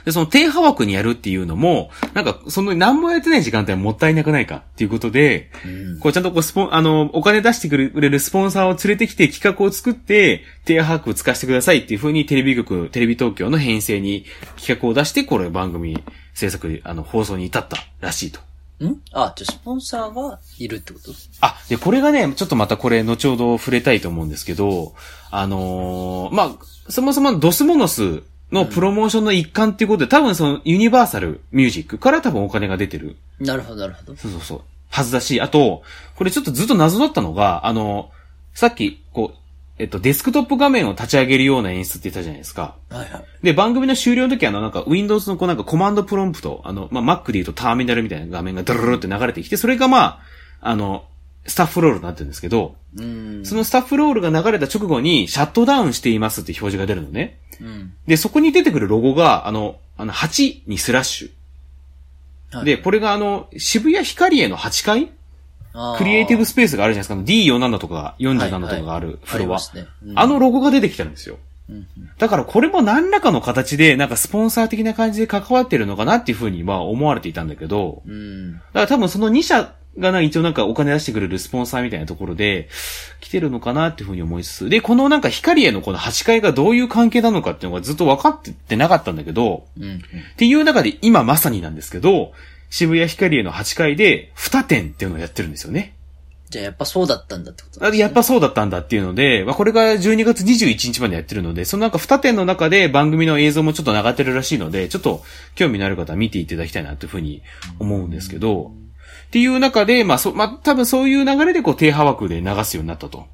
[0.05, 5.99] で、その低波枠にやるっていうのも、なんか、その何もやってない時間帯はもったいなくないかっていうことで、うん。
[5.99, 14.25] こうちゃんとこうスポン、あの、お金出してくれるスポンサーを連れてきて企画を作って、低波枠を使わせてくださいっていう風にテレビ局、テレビ東京の編成に
[14.57, 18.39] 企画を出して、これ番組制作、あの、放送に至ったらしいと。
[18.83, 19.01] ん？
[19.13, 21.11] あ、じゃあスポンサーがいるってこと？
[21.41, 24.93] あ、で、これがね、ちょっとまたこれ後ほど触れたいと思うんですけど、
[25.31, 26.51] あのーまあ、
[26.89, 34.15] そもそもドスモノスのプロモーションの一環っていうことで、多分そのユニバーサルミュージックから多分お金が出てるなるほど、なるほど。
[34.15, 34.61] そうそうそう。
[34.89, 35.81] はずだし、あと、
[36.15, 38.11] これちょっとずっと謎だったのが、あの、
[38.53, 39.37] さっき、こう、
[39.79, 42.75] えっと、デスクトップ画面を立ち上げるような演出って言ったじゃないですか。
[42.89, 43.25] はいはい。
[43.41, 50.19] で、番組の終了の時あの、なんか、Windows のこうなんかコマンドプロンプト、あの、まあ、Mac で言うとターミナルみたいな画面がドルルルって流れてきて、それがまあ、
[50.61, 51.05] あの、
[51.45, 53.45] スタッフロールになってるんですけど、うん。
[53.45, 57.39] そのスタッフロールが流れた直後に、シャットダウンしていますって表示が出るのね。
[57.59, 57.93] うん。
[58.05, 61.27] で、そこに出てくるロゴが、あの、あの、8にスラッシュ。
[62.57, 65.11] はいで、これがあの、渋谷ヒカリエの8階
[65.97, 67.55] クリエイティブスペースがあるじゃないですか。
[67.55, 69.57] D47 とか47とかがあるフロア。
[69.57, 69.87] あね。
[70.05, 71.37] うんあの、ロゴが出てきたんですよ。
[71.69, 71.85] うんうん
[72.17, 78.53] だからこれも何らかの形で、なんかスポンサー的な感じで関わってるのかなっていうふうにまあ思われていたんだけど、うん。
[78.53, 82.67] だから多分その2社がな一応なんかお金出してくれるスポンサーみたいなところで
[83.19, 89.97] 来てるのかなっていうふうに思いつつ、で、このなんか光へのこの8階がどういう関係なのかっていうのがずっと分かってってなかったんだけど、うんうん。
[89.97, 89.99] っ
[90.37, 92.33] ていう中で今まさになんですけど、
[92.73, 95.95] 渋谷光への8階で2店っていうのをやってるんですよね。
[96.49, 105.21] じゃあやっぱそうだったんだってことあやっぱそうだったんだっていうので、まあ、これが12月21日までやってるので、そのなんか2点の中で番組の映像もちょっと流ってるらしいので、ちょっと
[105.53, 107.43] 興味のある方は見ていただきたいなというふうに
[107.77, 108.71] 思うんですけど、
[109.27, 113.27] っていう中で、まあ、そ、まあ、多分そういう流れでこう低波枠で流すようになったと。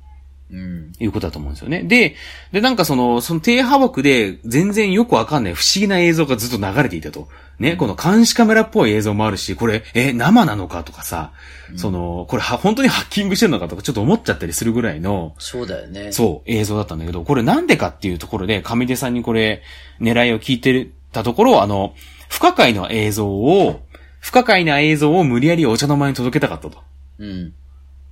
[0.51, 0.93] うん。
[0.99, 1.83] いうことだと思うんですよね。
[1.83, 2.15] で、
[2.51, 7.27] で、なんかその、その低波枠で全然よくわかんない不思議な映像がずっと流れていたと。
[7.59, 10.83] ね、この監視カメラっぽい映像もあるし、これ、え、生なのか？
[10.83, 11.33] とかさ、
[11.75, 16.13] その、これは本当にハッキングしてるのかとかちょっと思っちゃったりするぐらいの、そうだよね。
[16.13, 19.61] そう、映像だったんだけど、これなんでかっていうところで、上出さんにこれ、
[19.99, 21.93] 狙いを聞いてたところ、あの、
[22.29, 23.81] 不可解な映像を、
[24.21, 26.79] 不可解な映像を無理やりお茶の間に届けたかったと。
[27.19, 27.53] うん。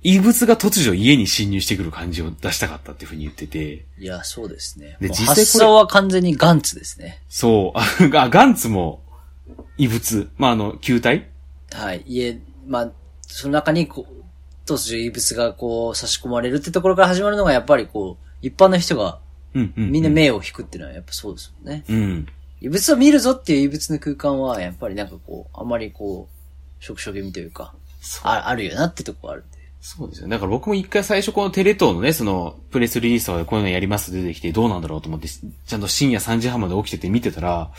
[0.02, 4.96] 異物が突如家に侵入してくる感じを出したかったっていうふうに言ってて、いや、そうですね。
[5.00, 7.20] で実際これ発想は完全にガンツですね。
[7.28, 9.02] そう、あ、あガンツも
[9.76, 11.28] 異物、まあ、あの、球体？
[11.72, 12.04] はい。
[12.06, 12.90] 家、まあ、
[13.22, 19.18] その中にこう、突如異物がこう差し込まれるってところから始まるのがやっぱりこう、一般の人が
[19.54, 19.90] うんうん、うん。
[19.92, 21.84] みんな目を引くっていうのはやっぱそうですもんね。
[21.88, 22.26] うん。
[22.60, 27.74] 異物を見るぞっていう異物の空間はやっぱりなんかこう、あんまりこう、食所気味というか、
[28.22, 29.57] ああるよなってとこあるんで。
[29.80, 30.28] そうですよ。
[30.28, 37.70] だから僕も一回最初このテレ東のね、その、プレスリリースとかでこういうのやります出てきてどうなんだろうと思って、ちゃんと深夜3時半まで起きてて見てたら、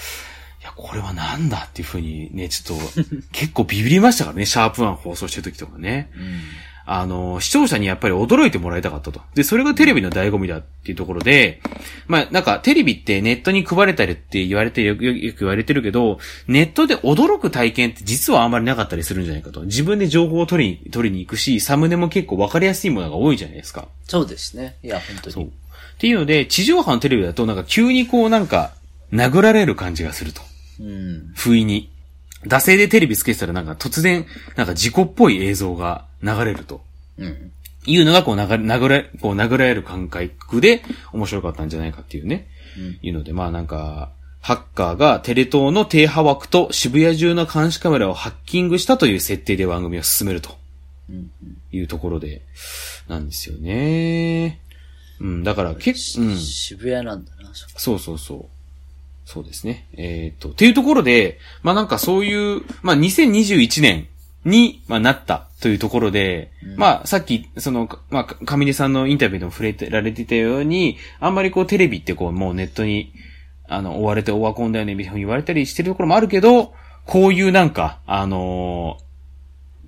[0.62, 6.09] いや、これはなんだっていうふうにね、ちょっと、結構ビビりましたからね、シャープワン放送してる時とかね。
[6.15, 6.39] うん。
[6.91, 9.21] あの、視聴者にやっぱり驚いてもらいたかったと。
[9.36, 11.62] で、それがテレビの醍醐味だっていうところで、
[12.08, 19.62] まあ、なんか、テレビってネットに配れたりって言われてよく、よく言われてるけど、ネットで驚く体験って実はあんまりなかったりするんじゃないかと。
[19.65, 23.88] 自分で情報を取りに、取りに行くし、サムネも結構わかりやすいものが多いじゃないですか。
[24.08, 24.78] そうですね。
[24.82, 25.43] いや、本当そう。
[25.43, 25.54] っに。
[25.99, 28.73] ていうので、地上波のテレビだとなんか急にこうなんか、
[29.13, 30.41] 殴られる感じがすると。
[30.80, 31.34] うん。
[31.36, 31.91] 不意に。
[32.47, 34.25] 惰性でテレビつけてたらなんか突然、
[34.56, 36.82] なんか事故っぽい映像が流れると。
[37.17, 37.51] うん。
[37.86, 42.47] いうのがこう殴れ、殴れ、こう殴られる感覚で面白かったんじゃないかっていうね。
[42.77, 50.58] うんいうので、まあなんか、ハッカーがテレ東の低波枠と渋谷中の監視カメラをハッキングしたという設定で番組を進めると
[51.10, 51.32] うん。
[51.71, 52.41] いうところで、
[53.08, 54.62] なんですよね。
[55.19, 56.38] うん、だから結構、うん。
[56.38, 58.45] 渋谷なんだな、そうそうそう。
[59.25, 59.88] そうですね。
[59.93, 64.08] えっ、と、っていうところで、まあなんかそういう、まあ2021年
[64.45, 73.12] に、まあ、なったというところで、まあさっき、その、まあ、上出さんのインタビューでも触れてられてたように、あんまりこうテレビってこうもうネットに、
[73.67, 76.73] あの、追われてオワコンだよね、みたいに言われたりしてるところもあるけど、
[77.06, 79.10] こういうなんか、あのー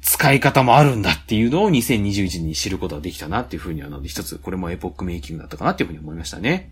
[0.03, 6.71] 使い方もあるんだっていうのを2021年に知ることができたなっていうふうには、なので一つ、これもエポックメイキングだったかなっていうふうに思いましたね。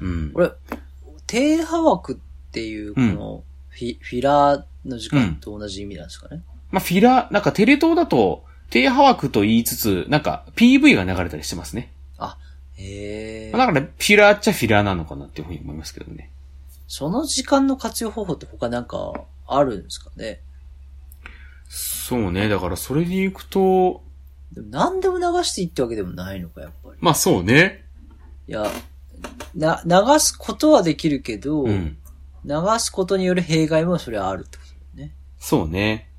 [0.00, 0.32] うん。
[0.32, 0.50] これ、
[1.26, 2.16] 低波枠っ
[2.50, 6.42] ていう、この、フィ、フィラーの時間と同じ意味なんですかね？
[6.70, 11.92] まあ、フィラー、なんかテレ東だと、低波枠と言いつつ、なんか PV が流れたりしてますね。
[12.18, 12.38] あ、
[12.76, 13.50] へえ。
[13.52, 16.30] まあだから、フィラーっちゃフィラーなのかなっていうふうに思いますけどね。
[16.86, 19.12] その時間の活用方法って他なんか
[19.46, 20.40] あるんですかね？
[21.68, 22.48] そうね。
[22.48, 24.02] だからそれでいくと、
[24.52, 26.96] でも何でも流していいってわけでもないのか、やっぱり。
[27.00, 27.84] まあそうね。
[28.48, 28.66] いや、
[29.54, 31.96] な、流すことはできるけど、うん。
[32.44, 35.14] 流すことによる弊害もそれはあるってことだよね。
[35.38, 36.09] そうね。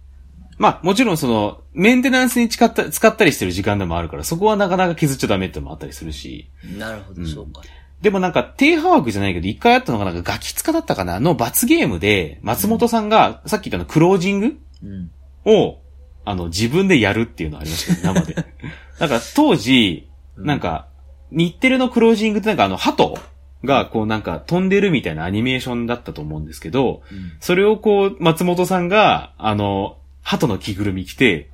[0.61, 6.51] まあもちろんその、メンテナンスに使った、使ったりしてる時間でもあるから、そこはなかなか削っちゃダメってのもあったりするし。
[6.77, 7.61] なるほど、うんそうか。
[7.99, 11.19] でもなんか、低波枠じゃないけど、一回あったのがなんかガキ使だったかな？
[11.19, 14.57] の罰ゲームで、松本さんが、さっき言ったのクロージング？
[14.83, 15.11] うん。
[15.45, 15.79] を、
[16.25, 18.35] あの、自分でやるっていうのありましたね、生で。
[18.99, 20.87] だから当時、なんか、
[21.31, 23.17] 日テレのクロージングってなんかあの、鳩
[23.63, 31.49] がこうなんか飛んでるみたいなアニメーションだったと思うんですけど、うんそれをこう、松本さんが、あの、鳩の着ぐるみ着て、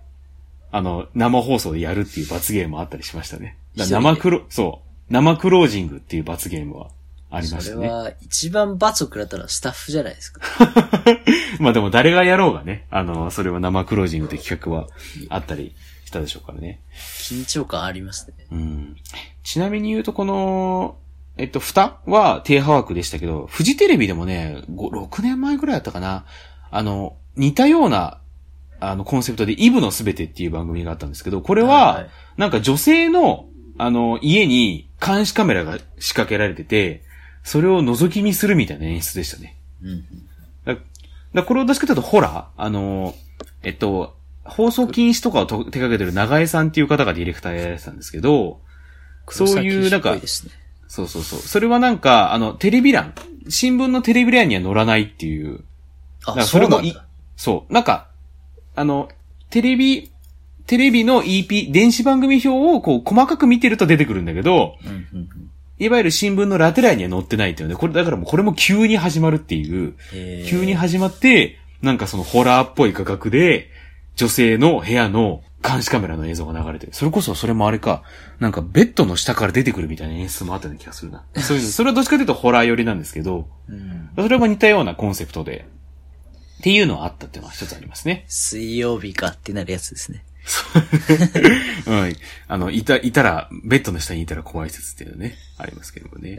[0.72, 3.58] あの、生放送でやるっていう罰ゲームもあったりしましたね。
[3.76, 6.90] 生クロ、そう、生クロージングっていう罰ゲームは
[7.30, 7.76] ありましたね。
[7.76, 10.42] それは、一番罰を食らったのはスタッフじゃないですか。
[11.60, 14.88] まあでも誰がやろうがね、あの、それは生クロージングって企画は
[15.30, 15.74] あったり
[16.06, 16.80] したでしょうからね。
[16.94, 18.34] 緊張感ありますね。
[18.52, 18.98] うん。
[19.44, 20.98] ちなみに言うとこの、
[21.38, 26.26] えっと、蓋は低波枠でしたけど、フジテレビでもね、5 6年前ぐらいだったかな。
[26.72, 28.20] あの、似たような、
[28.80, 37.04] あの、コンセプトでイブのすべてっていう番組があったんですけど、これは、なんか女性の、あの、家に監視カメラが仕掛けられてて、
[37.44, 39.58] それを覗き見するみたいな演出でしたね。
[39.82, 40.06] うん。
[40.66, 40.76] だ
[41.34, 42.62] だこれをどっちかとホラー？
[42.62, 43.16] あの、
[43.64, 48.62] えっと、放送禁止とかをと手掛けてる長江さんっていう方がディレクターやられてたんですけど、
[49.30, 50.16] そういう、なんか。
[50.88, 51.40] そうそうそう。
[51.40, 53.14] それはなんか、あの、テレビ欄、
[53.50, 55.66] 新聞のテレビ欄には載らないっていう。
[56.26, 56.96] あ、らそれもい。
[57.36, 57.74] そう。
[57.74, 58.07] なんか、
[58.78, 59.10] あの、
[59.50, 60.12] テレビ、
[60.68, 65.30] テレビの EP、電子番組表をこう細かく見てると出てくるんだけど、うんうんうん。
[65.80, 69.96] いわゆる新聞のラテ欄には載ってないっていうので、これ、だからもうこれも急に始まるっていう、
[70.48, 73.72] 急に始まって、なんかそのホラーっぽい価格で、
[74.16, 76.94] 女性の部屋の監視カメラの映像が流れてる。
[76.94, 78.04] それこそそれもあれか、
[78.40, 81.24] なんかベッドの下から出てくるみたいな演出もあったような気がするな。
[81.36, 84.10] そういうの、それはどっちかというとホラー寄りなんですけど、うん。
[84.16, 85.68] それも似たようなコンセプトで、
[86.60, 88.26] っていうのはあったっていうのは一つありますね。
[88.28, 90.24] 水曜日かってなるやつですね。
[91.86, 92.16] うん。
[92.48, 96.38] あの、いた、いたら、ベッドの下にいたら怖い説っていうのね、ありますけどもね。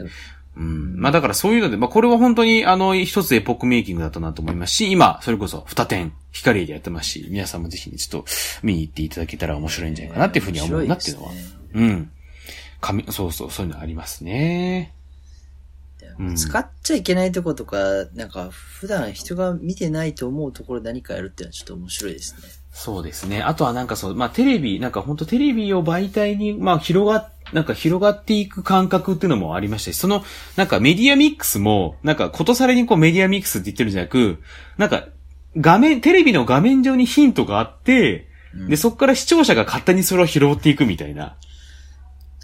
[0.57, 0.99] うん。
[0.99, 8.29] まあだからそういうので、まあこれは本当にあの、一つエポックメイキングだったなと思いますし、今、それこそ二点、光でやってますし、皆さんもぜひね、ちょっと
[8.63, 11.33] 見に行っていただけたら面白いんじゃないかなっていうふうには思うなっていうのは。
[11.33, 12.11] ねうん。
[12.81, 14.93] 紙、そうそう、そういうのありますね。
[16.19, 17.77] うん使っちゃいけないとことか、
[18.13, 22.41] なんか普段人が見てないと思うところで何かやるっていうのはちょっと面白いですね。
[22.71, 23.41] そうですね。
[23.41, 30.23] あとはなんかそう、まあテレビ、なんか本当テレビを媒体に、まあ広が、なんか広がっていく感覚っていうのもありましたし、その、
[30.55, 34.41] なんかメディアミックスも、なんかことされにこうメディアミックスって言ってるんじゃなく、
[34.77, 35.07] なんか
[35.57, 38.27] 画面、テレビの画面上にヒントがあって、
[38.67, 41.37] で、そこから視聴者が勝手にそれを拾っていくみたいな。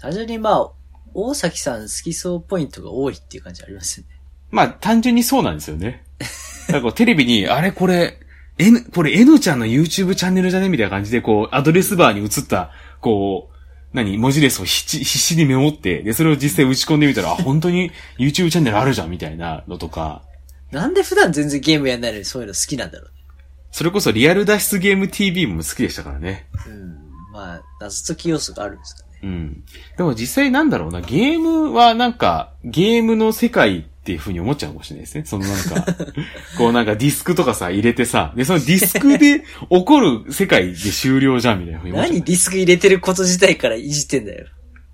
[0.00, 0.70] 単純にまあ、
[1.18, 4.20] 大崎さん好きそうポイントが多いっていう感じありますよね。
[4.50, 6.04] まあ単純にそうなんですよね。
[6.18, 8.20] だからこうテレビに、あれこれ、
[8.58, 13.56] N、これ N ちゃんの YouTube チャンネルじゃねみたいな感じで、こう、アドレスバーに移った、こう、
[13.92, 20.22] 何文字列を必死必死にメモって、で、それを実際打ち込んでみたら、あ、 本当に YouTube チャンネルあるじゃんみたいなのとか、
[20.70, 23.24] なんで普段全然ゲームやんないのにそういうの好きなんだろうね。
[23.70, 26.48] それこそリアル脱出ゲーム TV も好きでしたからね。
[26.66, 26.96] うん。
[27.32, 29.05] まあ、謎解き要素があるんですかね。
[29.22, 29.64] うん。
[29.96, 35.24] でも実際なんだろうな、ゲームはなんか、ゲームの世界っていう風に思っちゃうかもしれないですね。
[35.24, 35.94] そのなんか、
[36.58, 39.40] こうなんかディスクとかさ、入れてさ、で、そのディスクで
[39.70, 44.46] 起こる世界で終了じゃんみたいな風に思っちゃう何ディスク入れてること自体からいじってんだよ。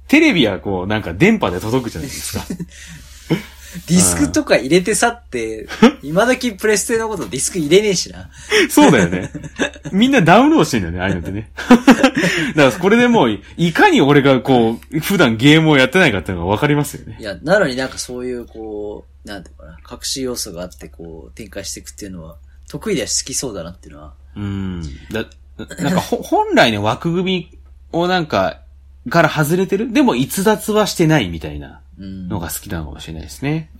[0.08, 2.44] テレビはこう、なんか電波で届くじゃないですか。
[3.86, 5.66] ディスクとか入れてさって、
[6.02, 8.30] 今時プレステのことディスク入れねえしな。
[8.68, 9.30] そうだよね。
[9.92, 11.50] みんなダウンロードしてんだよね、ああいうのってね。
[12.54, 17.22] だからこれでもう、いかに俺がこう、普段ゲームをやってないかっていうのがわかりますよねい。
[17.22, 22.36] や、なのになんかそういうこう、なんていうのかな、隠し要素があってこう、展開していくっていうのは、
[22.68, 24.14] 得意では好きそうだなっていうのは。
[24.36, 24.82] うん。
[25.10, 25.26] だ、
[25.78, 27.58] なんかほ、本来の枠組み
[27.92, 28.61] をなんか、
[29.10, 29.92] から外れてる？
[29.92, 32.28] でも逸脱はしてないみたいなうん。
[32.28, 33.70] のが好きなのかもしれないですね。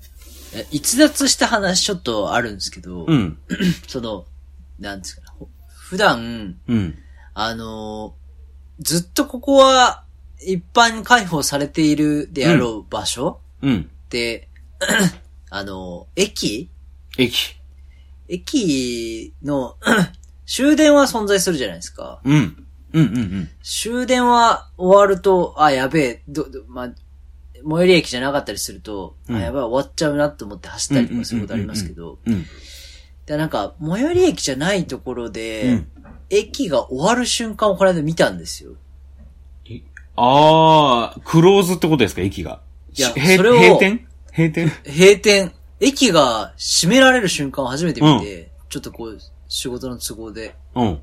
[0.55, 3.39] え逸脱した話ちょっとあるんですけど、うん。
[3.89, 4.27] その、
[4.79, 5.23] なんですか
[5.69, 6.99] 普段、うん。
[7.35, 8.23] あのー
[8.81, 10.03] ずっとここは
[10.41, 13.81] 一般開放されているであろう場所うん。
[14.05, 14.49] って、
[15.51, 16.69] あのー駅？
[17.19, 17.57] 駅。
[18.29, 19.77] 駅の
[20.47, 22.21] 終電は存在するじゃないですか。
[22.25, 22.67] うん。
[22.93, 23.49] うんうんうん。
[23.63, 26.95] 終電は終わると、あ、やべえ、ど、ど、まあ、
[27.55, 32.47] 最寄り駅じゃなかったりすると、うんあ、やばい、終わっちゃうなって思って走ったりとかすることありますけど、うん。
[33.27, 35.89] でなんか、最寄り駅じゃないところで、うん
[36.35, 38.73] 駅が終わる瞬間をこの間見たんですよ。
[40.17, 42.63] あー、クローズってことですか、駅が。
[42.95, 44.09] いやそれを閉店？
[44.35, 44.73] 閉店？
[44.87, 50.55] 閉店、駅が閉められる瞬間を初めて見て、ちょっとこう、仕事の都合で。
[50.75, 51.01] うん。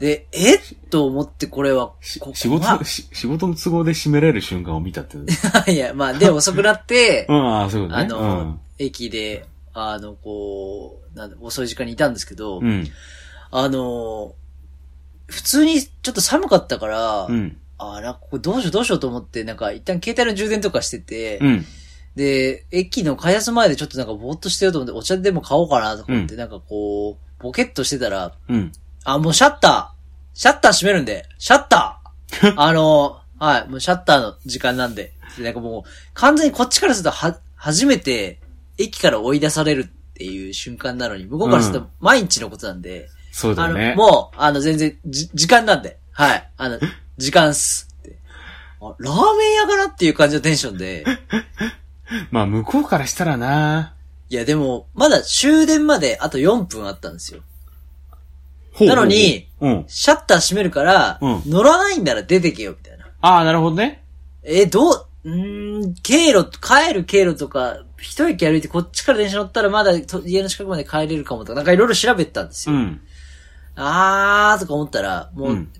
[0.00, 5.18] で、えっと思ってこれは、仕事、仕事の都合で閉められる瞬間を見たって
[5.70, 7.94] いや、まあ、で、遅くなって う、ん、ああ、そうね。
[7.94, 9.44] あの、駅で、
[9.74, 12.66] あの、こう、なんだ遅い時間にいたんですけど、うん。
[12.66, 12.88] うん。
[13.50, 14.34] あの、
[15.26, 17.56] 普通にちょっと寒かったから、うん。
[17.76, 21.66] あなんかこれどうしようどうしようと思って、なんか一旦携帯の充電とかしてて、うん。
[22.16, 28.72] で、駅の開発前でちょっとなんかぼーっとしてようと思って、お茶でも買おうかなとか思って、うなんかこう、ボケっとしてたら、うん。
[29.04, 30.00] あ、もうシャッター
[30.34, 35.12] シャッター閉めるんで、シャッター あの、はい、もうシャッターの時間なんで。
[35.36, 38.40] でなんかもう、完全にこっちからするとは、初めて、
[38.78, 43.94] 駅から追い出されるっていう瞬間なのに、向こうからすると毎日のことなんで、あの、そうだよね。
[43.94, 45.98] もう、あの、全然、じ、時間なんで。
[46.12, 46.50] はい。
[46.56, 46.78] あの、
[47.18, 47.88] 時間っす。
[48.00, 48.18] って。
[48.80, 51.04] あ、ラーメン屋かなっていう感じのテンションで。
[52.30, 53.94] まあ、向こうからしたらな
[54.28, 57.42] いや、でも、まだ終電まであと4分あったんですよ。
[58.86, 59.46] なのに。
[59.88, 63.06] シャッター閉めるから、うん乗らないんなら出てけよ、みたいな。
[63.20, 64.02] ああ、なるほどね。
[64.42, 72.74] え、どう、うーん、経路、帰る経路とか、一駅歩いてこっちから電車乗ったらまだと家の近くまで帰れるかもとか、なんかいろいろ調べてたんですよ。
[72.74, 73.00] うん。
[73.76, 75.72] あーとか思ったら、もう、うん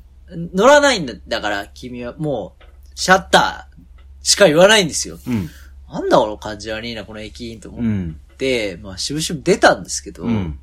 [0.55, 3.77] 乗らないんだだから、君はもう、シャッター
[4.23, 5.19] しか言わないんですよ。
[5.27, 5.51] うん。
[5.93, 8.21] なんだこの感じ悪いな、この駅員とう思っん。
[8.39, 10.57] て、まあ、しぶしぶ出たんですけど、うん。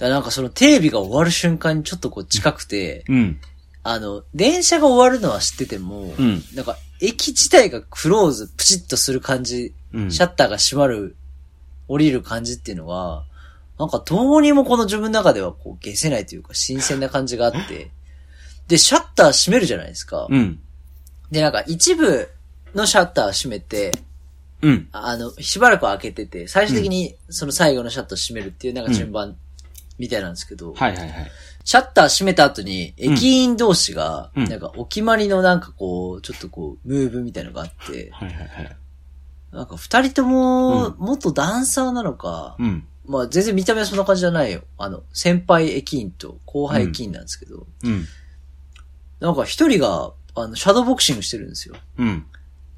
[0.00, 3.38] だからなんかそのテレビが終わる瞬間にちょっとこう近くて、うん。
[3.82, 10.10] あの、電車が終わるのは知ってても、うんなんか駅自体がクローズ、プチッとする感じ、うん。
[10.10, 11.16] シャッターが閉まる、
[11.86, 13.24] 降りる感じっていうのは、
[13.78, 17.90] なんかどうにもこの自分の中ではこう消せないというか新鮮な感じがあって、
[18.68, 20.28] で、シャッター閉めるじゃないですか。
[20.30, 20.60] うん。
[21.30, 22.30] で、なんか一部
[22.74, 23.92] のシャッター閉めて、
[24.62, 24.88] うん。
[24.92, 29.36] あの、しばらく開けてて、最終的にその最後のシャッター閉めるっていうなんか順番
[30.00, 31.30] みたいなんですけど、はいはいはい。
[31.62, 38.76] シャッター閉めた後に、駅員同士が、うんなんかお決まりのなんかこう、ちょっとこう、ムーブみたいのがあって、はいはいはい。
[39.52, 42.86] なんか二人ともう、元ダンサーなのか、うん。
[43.04, 44.62] まあ全然見た目はそんな感じじゃないよ。
[44.78, 48.06] あの、先輩駅員と後輩駅員なんですけど、うん。
[49.20, 51.74] なんか一人が、あの、シャドーボクシングしてるんですよ。
[51.98, 52.24] うん。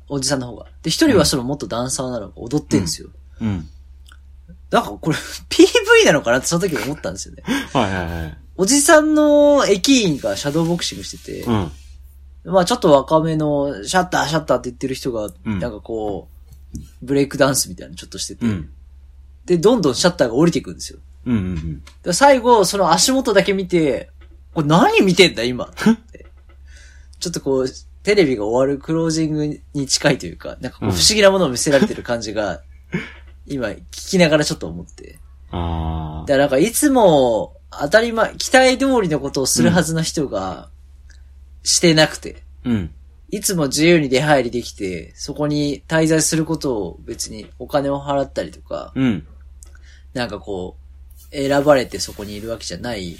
[0.08, 0.66] おじさんの方が。
[0.82, 3.10] で、一人はその元ダンサーなのか踊ってるんですよ。
[3.40, 3.68] うん。
[4.72, 5.16] なんかこれ
[5.50, 7.42] PV なのかなってその時思ったんですよね。
[7.72, 8.38] はいはいはい。
[8.56, 11.70] おじさんの駅員がシャドーボクシングしてて、うん。
[12.44, 16.28] まあちょっと若めのシャッターシャッターって言ってる人が、うんなんかこ
[16.74, 18.70] う、ブレイクダンスみたいなのちょっとしてて、うん。
[19.44, 20.98] で、どんどんシャッターが降りていくんですよ。
[21.26, 24.10] うんうんで最後、その足元だけ見て、
[24.54, 25.68] これ何見てんだ今っ
[26.10, 26.26] て。
[27.20, 27.66] ちょっとこう、
[28.02, 32.62] テレビが終わるクロージングに近いというか、なんかこううん不思議なものを見せられてる感じが、
[33.46, 35.18] 今聞きながらちょっと思って。
[35.50, 40.68] あだからなんかいつも当たり前、期待通りのことをするはずの人が、
[41.62, 42.68] してなくて、あ。
[42.68, 42.94] うん。
[43.30, 49.26] いつも自由に出入りできて、そこに滞在することを別にお金を払ったりとか、うん。
[50.12, 50.76] なんかこ
[51.32, 53.16] う、選ばれてそこにいるわけじゃない、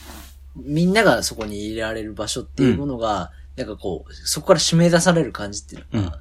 [0.55, 6.21] みんながそこにいられる場所っていうものが、なんかこう、そこから締め出される感じっていうのが、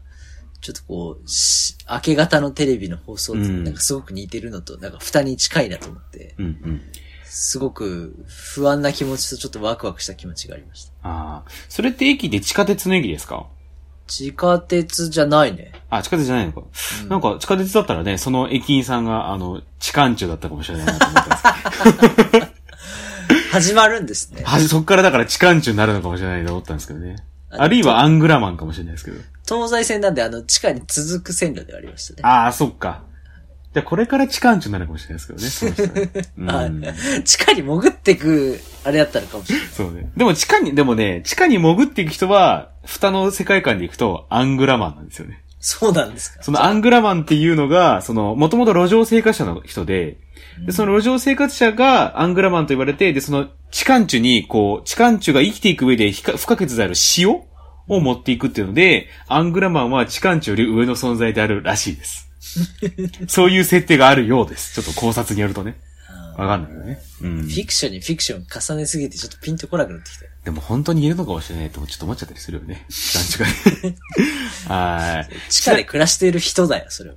[0.62, 6.82] ちょっとこう、し明け方のテレビの放送なんかすごく似てるのと、なんか蓋に近いなと思って、うんうん。
[7.26, 10.92] すごく不安な気持ちとちょっとワクワクした気持ちがありました。
[11.02, 11.50] ああ。
[11.70, 13.48] それって駅で地下鉄の駅ですか？
[14.08, 15.72] 地下鉄じゃないね。
[15.90, 16.62] あ、地下鉄じゃないのか。
[17.04, 22.52] うんなんか地下鉄だったらね、その駅員さんが、あの、地下中だったかもしれないなと思ったんです
[23.52, 24.44] 始まるんですね。
[24.44, 27.16] はじ、そっからだから地下中になるのかもしれないと思ったんですけどね。
[27.52, 29.18] あるいはアングラマンかもしれないですけど。
[29.46, 32.28] 東西線なんであの地下に続く線路ではありましたね。
[32.28, 33.04] ああ、そっか。
[33.74, 37.24] じゃあこれから地下中になるかもしれないですけどね、 その人はねうん。
[37.24, 39.68] 地下に潜ってく、あれだったのかもしれない。
[39.68, 40.12] そうね。
[40.18, 45.42] でも地下に、でもね、地下に潜っていく人は、蓋の世界観で行くとアングラマンなんですよね。
[45.62, 46.44] そうなんですか。
[46.44, 50.18] そのアングラマンっていうのが、その、もともと路上生活者の人で、
[50.66, 57.30] で、その路上生活者がアングラマンと言われて、で、その、地下中に、こう、地下中が生きていく上で不可欠である塩
[57.88, 62.30] を持っていくっていうので、アングラマンは地下中より上の存在であるらしいです。
[63.28, 64.82] そういう設定があるようです。
[64.82, 65.78] ちょっと考察によるとね。
[66.38, 67.00] わかんないよね。
[67.22, 67.48] うんフ。
[67.48, 70.32] ィクションにフィクション重ねすぎてちょっとピンとこなくなってきたよ。
[70.44, 72.86] でも本当にいるのかもしれないともちょっと思っちゃったりするよね。
[72.90, 73.44] 地下中
[74.70, 74.76] が。
[74.76, 75.30] はい。
[75.50, 77.16] 地下で暮らしている人だよ、それは。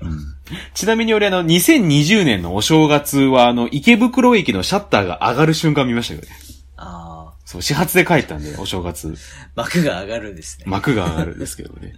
[0.75, 6.29] ちなみに俺あの、2020年のお正月はあの、池袋駅のシャッターが上がる瞬間見ましたよね。
[6.77, 9.15] ああ、そう、始発で帰ったんで、お正月。
[9.55, 10.65] 幕が上がるんですね。
[10.67, 11.95] 幕が上がるんですけどね。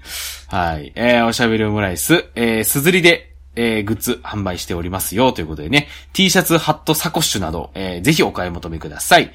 [0.47, 0.93] はい。
[0.95, 5.89] えー、おしゃべりオムライス、えー、すずりで、えー、グッズ販売しておりますよ、ということでね。
[6.13, 9.33] T シャツ、ハット、サコッシュなど、えー、ぜひお買い求めください。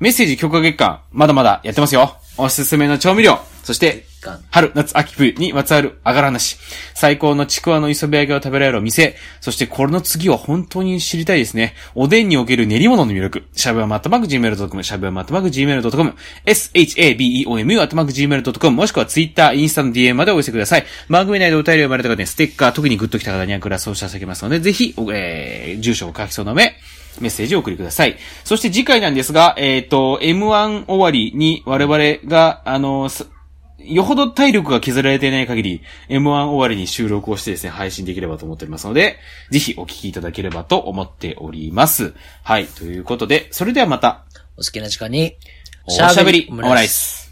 [0.00, 2.16] メッセージ許可月間、まだまだやってますよ。
[2.36, 4.06] おすすめの調味料、そして、
[4.50, 6.58] 春、夏、秋、冬にまつわるあがらなし。
[6.94, 9.16] 最高のちくわの磯辺揚げを食べられるお店。
[9.40, 11.74] そしてこれの次は本当に知りたいですね。
[11.94, 13.44] おでんにおける練り物の魅力。
[13.54, 16.14] しゃぶやまったまく gmail.com、しゃぶやまったまく gmail.com、
[16.46, 20.84] shabeomu あったまく gmail.com、もしくは Twitter、インスタの DM までお寄せください。
[21.08, 26.74] 番組内でお便りを読まれた方にステッカー、特にグッときた方にはグラスを差し上げますので、ぜひ、おえー、住所を書きそうな上、
[27.20, 28.16] メッセージをお送りください。
[28.44, 33.26] そして次回なんですが、えっ、と、M1 終わりに我々が、あの、す
[33.84, 39.18] よほど体力が削られていない限り、M1 終わりに収録をしてですね、配信できればと思っておりますので、
[39.50, 42.14] ぜひお聞きいただければと思っております。
[42.42, 44.24] はい、ということで、それではまた、
[44.56, 45.36] お好きな時間に、
[45.86, 46.48] おしゃべり。
[46.50, 47.30] オムライス。